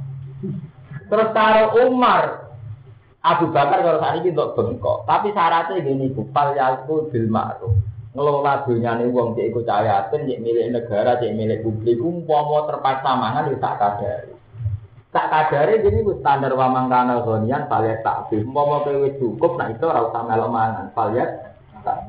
[1.13, 2.49] Terus karo Umar,
[3.21, 7.77] Abu Bakar kalau saat ini untuk bengkok, tapi syaratnya gini, kupal yaku bil ma'ruf.
[8.17, 13.49] Ngelola dunyane wong cek iku cahayaten cek milik negara cek milik publik umpama terpaksa mangan
[13.49, 14.29] wis tak kadare
[15.09, 19.89] tak kadare jadi wis standar wa mangkana zonian paliat takfi umpama wis cukup nek itu
[19.89, 20.85] ora usah melok mangan.
[20.93, 21.29] Paliat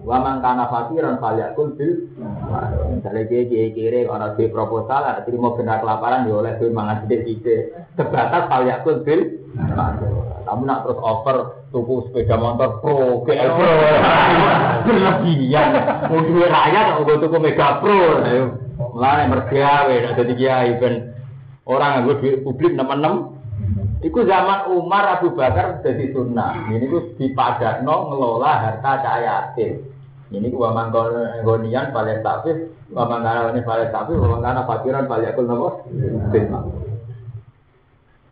[0.05, 2.13] wa mangkana fakiran paliat kul bil
[2.93, 7.73] misalnya dia kiai kiri orang di proposal ada terima benar kelaparan dia oleh mangan sedikit
[7.97, 9.21] sebatas paliat kul bil
[10.45, 13.73] kamu nak terus over tuku sepeda motor pro, GL pro,
[14.85, 15.69] berlebihan.
[16.13, 18.21] Mau duit rakyat, mau tuku mega pro.
[18.93, 21.17] Mulai mergawe, jadi kiai ben
[21.65, 23.41] orang yang duit publik enam.
[24.05, 26.69] Iku zaman Umar Abu Bakar jadi sunnah.
[26.69, 29.94] Ini ku dipadakno ngelola harta cahayatin.
[30.35, 30.91] Ini ku waman
[31.47, 32.59] gonian paling tafis,
[32.91, 35.69] waman kana ini paling tafis, waman kana fakiran paling akul nopo.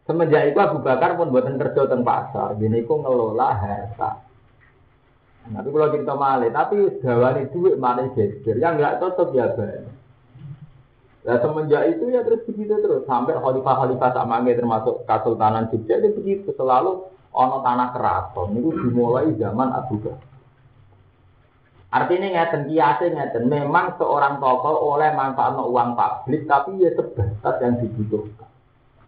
[0.02, 4.10] Semenjak itu Abu Bakar pun buatan kerja teng pasar, gini ku ngelola harta.
[5.42, 9.94] Tapi kalau kita malih, tapi dawani duit malih geger, yang nggak cocok ya banyak.
[11.22, 16.50] Nah semenjak itu ya terus begitu terus sampai khalifah-khalifah sama termasuk Kesultanan Jogja itu begitu
[16.58, 20.31] selalu ono tanah keraton itu dimulai zaman Abu Bakar.
[21.92, 27.76] Artinya ngeten kiasnya ngeten memang seorang tokoh oleh manfaat uang publik tapi ya sebatas yang
[27.84, 28.48] dibutuhkan.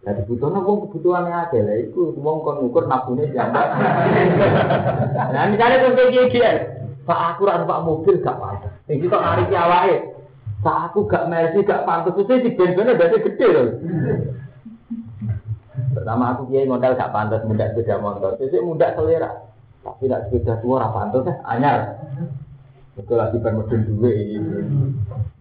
[0.05, 3.73] Nah dibutuhkan wong kebutuhannya aja lah, itu wong kon ngukur nafsunya jambak.
[5.33, 6.51] Nah misalnya kayak gini,
[7.09, 8.73] Pak aku rasa pak mobil gak pantas.
[8.85, 9.97] Yang kita narik awake,
[10.61, 13.67] Pak aku gak mercy gak pantas, itu di bensinnya udah gede loh.
[15.97, 19.31] Pertama aku kiai modal gak pantas muda sepeda motor, jadi muda selera.
[19.81, 21.97] Tapi tidak sepeda tua apa pantas eh anyar.
[22.95, 24.55] Betul lagi bermodal dua gitu.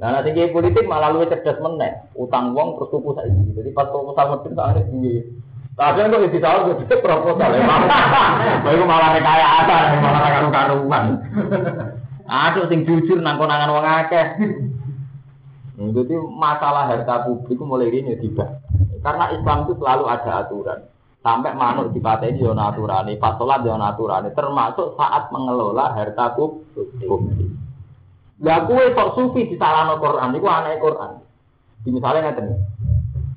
[0.02, 3.54] Nah nanti kiai politik malah lu cerdas meneh, utang uang terus tuku saiki.
[3.54, 5.22] Jadi pas proposal medun ada duwe.
[5.74, 7.62] Tapi kok di tahun gue cek proposal ya.
[8.62, 11.04] Baru malah kaya apa, malah karu-karuan.
[12.26, 14.26] Aduh sing jujur nang konangan wong akeh.
[15.74, 18.62] Jadi masalah harta publik mulai ini tiba.
[19.02, 20.78] Karena Islam itu selalu ada aturan.
[21.24, 27.48] Sampai manuk di ini yo aturan, pas sholat yo aturan, termasuk saat mengelola harta publik.
[28.44, 31.24] Lah kue sok sufi di salah Quran, itu aneh Quran.
[31.88, 32.60] Misalnya ngeten,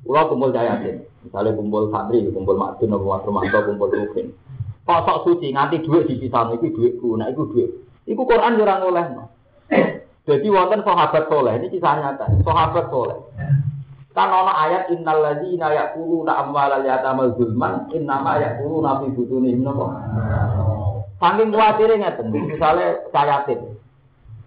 [0.04, 4.36] pulau kumpul jayatin, misalnya kumpul santri, kumpul makdun, kumpul makrumanto, kumpul rufin.
[4.84, 7.72] Kok sok suci nganti duit di pisah itu duitku, nah itu duit.
[8.04, 9.04] Iku Quran jurang oleh.
[10.28, 13.16] Jadi wonten sahabat soleh, ini kisah nyata, sahabat soleh.
[14.18, 19.94] Kan ono ayat innal ladzina yaquluna amwalal yatama zulman innama yaquluna fi butunihim napa.
[21.22, 23.78] Saking kuatire ngeten, misale cayatin.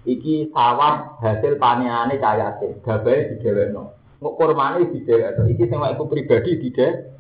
[0.03, 3.95] Iki sawah hasil paneane cayatin, gabae digewekno.
[4.19, 5.48] Kok kurmane digewekno.
[5.48, 7.15] Iki sing aku pribadi dide.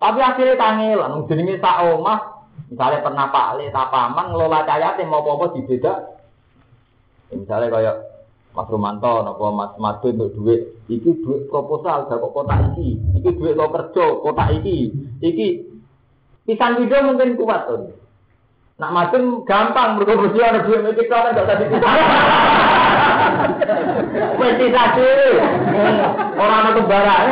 [0.00, 5.52] Tapi akhirnya kangelan, jenenge sak omah, misalnya pernah Pak Le tapaman ngelola cayatin mau apa-apa
[5.52, 6.08] dibeda.
[7.36, 7.96] Misalnya kayak
[8.56, 13.30] Mas Romanto, nopo Mas Madu untuk duit, iki duit proposal, gak kok kota iki, iki
[13.36, 15.68] duit lo kerja, kota iki, iki
[16.48, 17.92] pisang video mungkin kuat tuh.
[18.80, 21.88] Nak macam gampang, mesti ada duit medik kan gak tadi kita.
[24.40, 24.66] Mesti
[26.36, 27.24] orang anak kembaran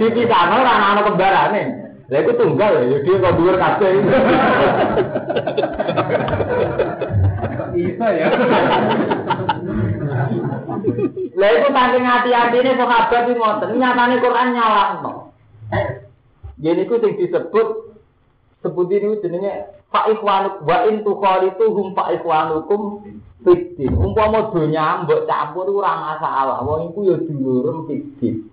[0.00, 1.81] Di kita orang anak kembaran nih.
[2.12, 3.90] Lah itu tunggal ya, dia kok dhuwur kabeh.
[7.72, 8.28] Bisa ya.
[11.32, 15.32] Lah itu saking hati-hatine sahabat iki ngoten, nyatane Quran nyalahno.
[16.60, 17.96] Jadi itu sing disebut
[18.60, 23.08] sebut ini jenenge Pak Ikhwanuk wa in tukhalituhum Pak Ikhwanukum
[23.40, 23.96] fiddin.
[23.96, 26.60] Umpama donya mbok campur ora masalah.
[26.60, 28.52] Wong iku ya dulurem fiddin.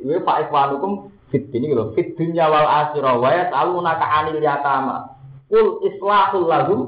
[0.00, 5.16] Iku Pak Ikhwanukum fiddin iki lho, fid dunya wal akhirah wa yas'alunaka 'anil yatama.
[5.48, 6.80] Kul islahul lahum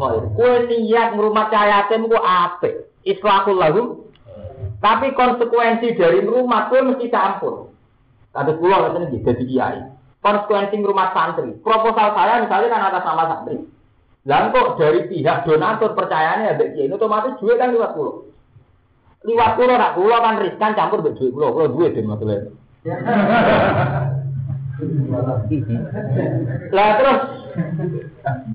[0.00, 0.22] khair.
[0.34, 2.88] Kowe niat ngrumat cayatem ku apik.
[3.04, 3.86] Islahul lahum.
[4.80, 7.72] Tapi konsekuensi dari rumah kowe mesti campur.
[8.32, 9.80] Kados kula ngeten iki dadi kiai
[10.24, 11.52] konsekuensi rumah santri.
[11.60, 13.56] Proposal saya misalnya kan atas nama santri.
[14.24, 18.24] Lalu kok dari pihak donatur percayanya ada ini otomatis duit kan lewat pulau.
[19.20, 22.48] Lewat pulau nak pulau kan riskan campur duit pulau, pulau duit maksudnya.
[22.84, 23.00] Lah
[27.00, 27.20] terus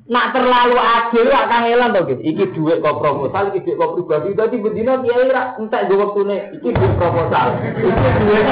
[0.06, 2.22] nak terlalu adil lah kangelan to gitu.
[2.22, 4.38] Iki duit kok proposal, iki duit kok pribadi.
[4.38, 6.62] Dadi bendina kiai ra entek go wektune.
[6.62, 7.58] Iki duit proposal.
[7.74, 8.46] Iki duit.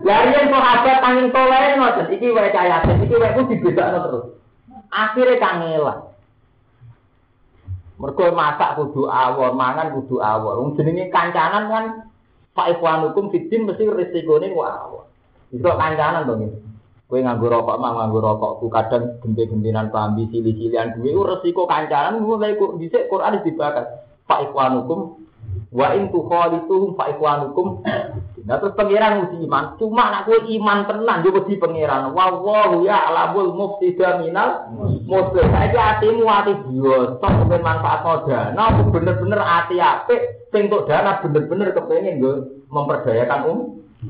[0.00, 2.08] Lah yen sahabat tanging toleh ngoten.
[2.08, 4.32] Iki wae cahaya, iki wae ku dibedakno terus.
[4.88, 6.08] Akhire kangelan.
[8.00, 10.64] Mergo masak kudu awor, mangan kudu awor.
[10.64, 12.08] Wong jenenge kancanan kan
[12.50, 15.06] Pak Ikhwanukum fitin mesti resikone ku awor.
[15.54, 16.52] Itu kancanan to nggih.
[17.10, 22.78] Kowe nganggo rokok mah nganggo rokokku kadang genti-gentinan pambi cili-cilian duwe resiko kancanan mulai kok
[22.78, 24.06] dhisik Quran dibakar.
[24.30, 25.18] Pak Ikhwanukum
[25.74, 27.82] wa in tukhalituhum fa ikhwanukum.
[28.50, 32.10] Nah terus pangeran uji iman, cuma kowe iman tenan yo wedi pangeran.
[32.10, 34.66] Wallahu ya alamul mufsida minal
[35.06, 35.46] muslim.
[35.54, 42.18] Saiki atimu ati biasa kepen manfaat dana, bener-bener ati apik sing tok dana bener-bener kepengin
[42.18, 43.58] nggo memperdayakan um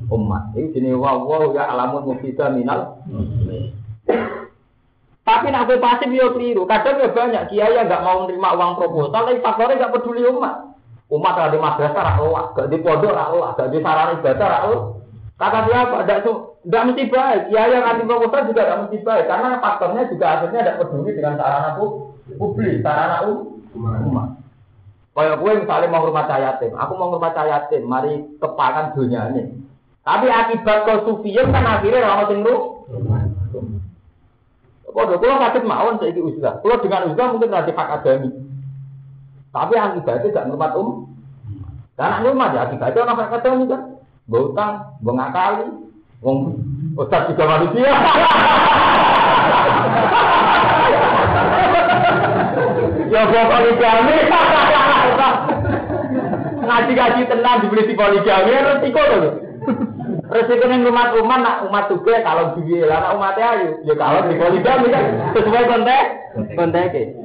[0.09, 0.57] umat.
[0.57, 3.77] Ini jenenge wallahu ya alamul mufsida minal muslim.
[5.21, 6.33] Tapi nak gue pasif yo.
[6.65, 10.70] Kadang ya banyak kiai yang nggak mau menerima uang proposal, tapi faktornya nggak peduli umat.
[11.11, 14.47] Umat ada di madrasah rak loak, gak di pondok rak loak, gak di sarana ibadah
[14.47, 14.83] rak loak.
[15.41, 15.97] Kata siapa?
[16.07, 16.19] Tidak
[16.61, 17.43] tidak mesti baik.
[17.51, 21.35] Ya yang anti proposal juga tidak mesti baik karena faktornya juga akhirnya tidak peduli dengan
[21.41, 21.71] sarana
[22.39, 24.29] publik, sarana umat.
[25.11, 29.59] Kayak gue misalnya mau rumah yatim, aku mau rumah yatim, mari kepakan dunia ini.
[30.07, 32.41] Tapi akibat kesufian kan akhirnya orang sing
[34.91, 36.59] Kode kalau sakit mawon saya itu usaha.
[36.59, 38.31] Kalau dengan usaha mungkin nanti hak adami.
[39.51, 41.11] Tapi akibatnya gak ngurmat um.
[41.99, 43.83] Karena ngurmat ya akibatnya orang hak adami kan.
[44.31, 45.67] Botang, bengakali,
[46.23, 46.55] wong
[46.95, 47.91] ustaz juga manusia.
[53.11, 54.17] ya gua poligami.
[56.71, 59.35] Ngaji-ngaji tenang dibeli di poligami resiko loh.
[60.31, 64.87] Yang umat umat nak umat juga kalau duwe lah umatnya ayu ya kalau di poligami
[64.95, 66.07] kan sesuai konteks
[66.55, 67.19] konteks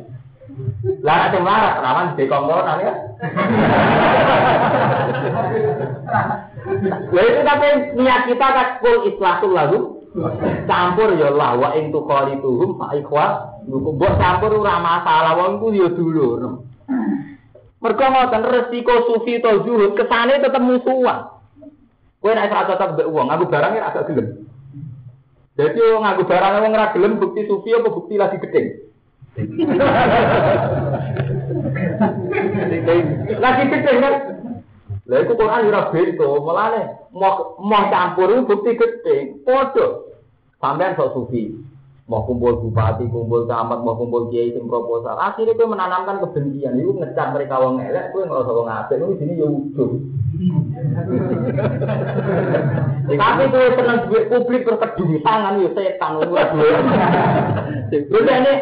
[1.01, 2.93] lah ada marah rawan di kongkonan ya.
[7.09, 7.67] Ya itu tapi
[7.97, 9.79] niat kita kan kul islatul lagu
[10.69, 13.25] campur ya lah wa ing tuqalituhum fa ikhwa
[13.65, 16.61] mbok campur ora masalah wong ku ya dulur.
[17.81, 21.33] Mergo ngoten resiko sufi to zuhud kesane tetep musuhan.
[22.21, 24.27] Kowe nek ora cocok mbek wong, aku barang ya agak gelem.
[25.57, 28.85] Jadi wong aku barang wong ora gelem bukti sufi apa bukti lagi gedeng.
[33.35, 34.15] Lagi gedeng kan?
[35.05, 40.01] Lah iku Quran ora bento, mulane mau campur bukti gedeng, padha.
[40.63, 41.51] Sampean sok sufi.
[42.05, 45.17] Mau kumpul bupati, kumpul camat, mau kumpul kiai sing proposal.
[45.17, 46.77] Akhirnya kowe menanamkan kebencian.
[46.77, 49.01] Iku ngecat mereka wong elek, kowe ngerasa wong apik.
[49.01, 49.93] Ini sini ya ujung.
[53.09, 56.53] Tapi kowe seneng duit publik berkedung tangan ya setan luar
[57.89, 58.53] Terus ini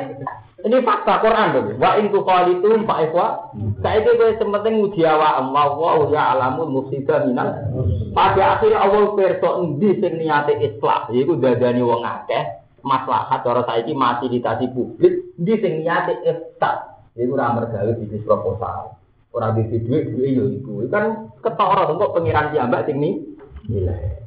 [0.63, 1.67] ini fakta Quran dong.
[1.75, 3.51] Wa in tuqalitum fa ikhwa.
[3.83, 7.67] Saiki kowe sementing nguji awak Allah wa ya alamul mufsida minal.
[8.15, 13.91] Pada akhirnya Allah perso endi sing niate islah, yaiku dadani wong akeh maslahat cara saiki
[13.91, 17.03] fasilitasi publik di sing niate iftar.
[17.19, 18.95] Iku ora mergawe bisnis proposal.
[19.35, 20.87] Ora bisa duit duit yo iku.
[20.87, 23.19] Kan ketara kok pengiran piyambak sing ni
[23.67, 24.22] nilai.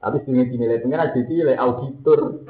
[0.00, 2.40] Tapi sing dinilai pengiran jadi nilai auditor.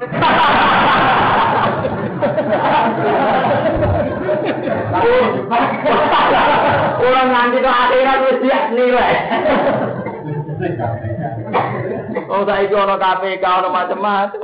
[7.03, 9.13] Orang nanti ke akhirat wis siap nilai.
[12.31, 14.41] Oh saiki ana KPK ana macam-macam.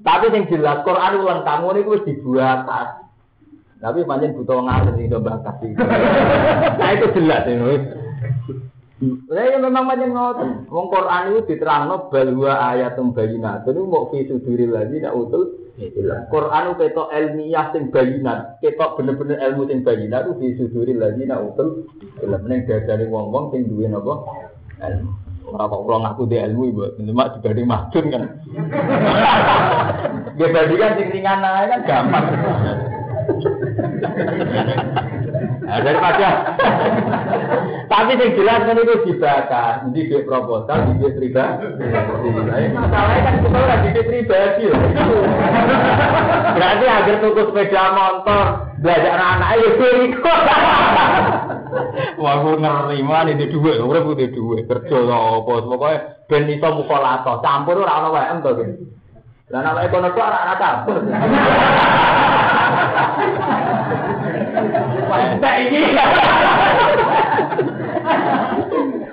[0.00, 2.64] Tapi yang jelas Quran ulang kamu ini wis dibuat.
[3.84, 5.76] Tapi pancen butuh ngalir bakat iki.
[6.80, 8.01] Nah itu jelas ini.
[9.02, 10.50] Lah ya memang macam ngoten.
[10.70, 13.66] Wong Quran itu diterangno bal wa ayatum bayinat.
[13.66, 15.58] Itu mau fi suduril lagi nak utul.
[16.30, 18.62] Quran itu ketok ilmiah sing bayinat.
[18.62, 21.90] Ketok bener-bener ilmu sing bayinat itu fi suduril lagi nak utul.
[22.22, 24.22] Ilmu ning dadane wong-wong sing duwe napa?
[24.78, 25.10] Ilmu.
[25.50, 28.24] Ora kok kula ngaku di ilmu ibu, cuma dibanding madun kan.
[30.38, 32.26] Dia bandingkan sing ringan ae kan gampang.
[35.62, 36.28] Nah, daripada
[37.92, 41.68] tapi yang jelas kan itu dibakar, dia proposal, di dia pribadi.
[42.72, 44.64] Masalahnya kan kita lagi di pribadi.
[46.56, 48.46] Berarti agar tuku sepeda motor,
[48.80, 50.40] belajar anak-anak ya berikut.
[52.16, 57.44] Wah, aku ngeri mana di duit, urip di duit, kerja apa, pokoknya ben iso mukolato,
[57.44, 58.88] campur ora ono WM gitu.
[59.52, 60.96] Lah nek ekonomi ora ana campur.
[65.44, 65.80] Tak iki.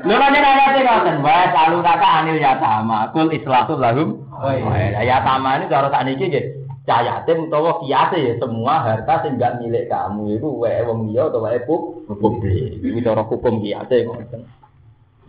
[0.10, 4.26] Lho kan ayate ngoten, wa salu kata anil ya sama, kul islatu lahum.
[4.34, 5.06] Oh, iya.
[5.06, 6.46] Ya sama ini cara sakniki nggih.
[6.90, 11.30] Cah yatim utawa kiase ya semua harta sing gak milik kamu itu wae wong liya
[11.30, 12.82] utawa wae pub- publik.
[12.82, 14.50] Iki cara hukum kiase ngoten.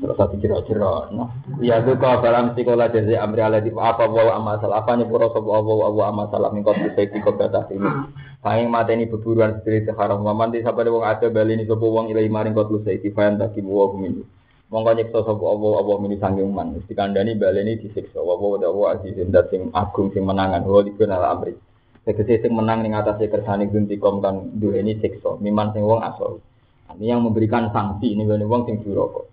[0.01, 1.29] Terus satu kira-kira, nah,
[1.61, 5.29] ya itu kau dalam sekolah jadi amri ala di apa wa amma salah apa nyepuro
[5.29, 8.09] sopo apa wa wa amma salah mingkot bisa kau batas ini.
[8.41, 12.09] Paling mata ini beburuan sediri sekarang maman di siapa wong ada bali ini sopo wong
[12.09, 14.40] ilai maring kau tulis di fayan taki wa mini.
[14.71, 16.79] Mongko nyiksa sapa apa apa mini sanggeng man.
[16.79, 18.23] Mesti kandhani baleni disiksa.
[18.23, 20.63] Wa wa wa azizin dat sing agung sing menangan.
[20.63, 21.59] Wa dikenal amri.
[22.07, 25.43] Tegese sing menang ning atase kersane guntikom kan duweni siksa.
[25.43, 26.39] Miman sing wong asal.
[26.95, 29.27] Ini yang memberikan sanksi ini gone wong sing duraka.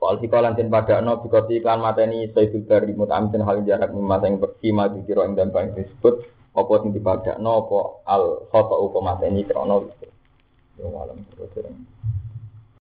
[0.00, 4.88] Wal sikolan den padakno bikoti iklan mateni Sayyidul Bari mutamin hal jarak mimata yang berkima
[4.88, 6.24] dikira ing dan paling disebut
[6.56, 9.92] apa sing dipadakno apa al khata apa mateni krono.
[10.80, 11.52] Ya alam terus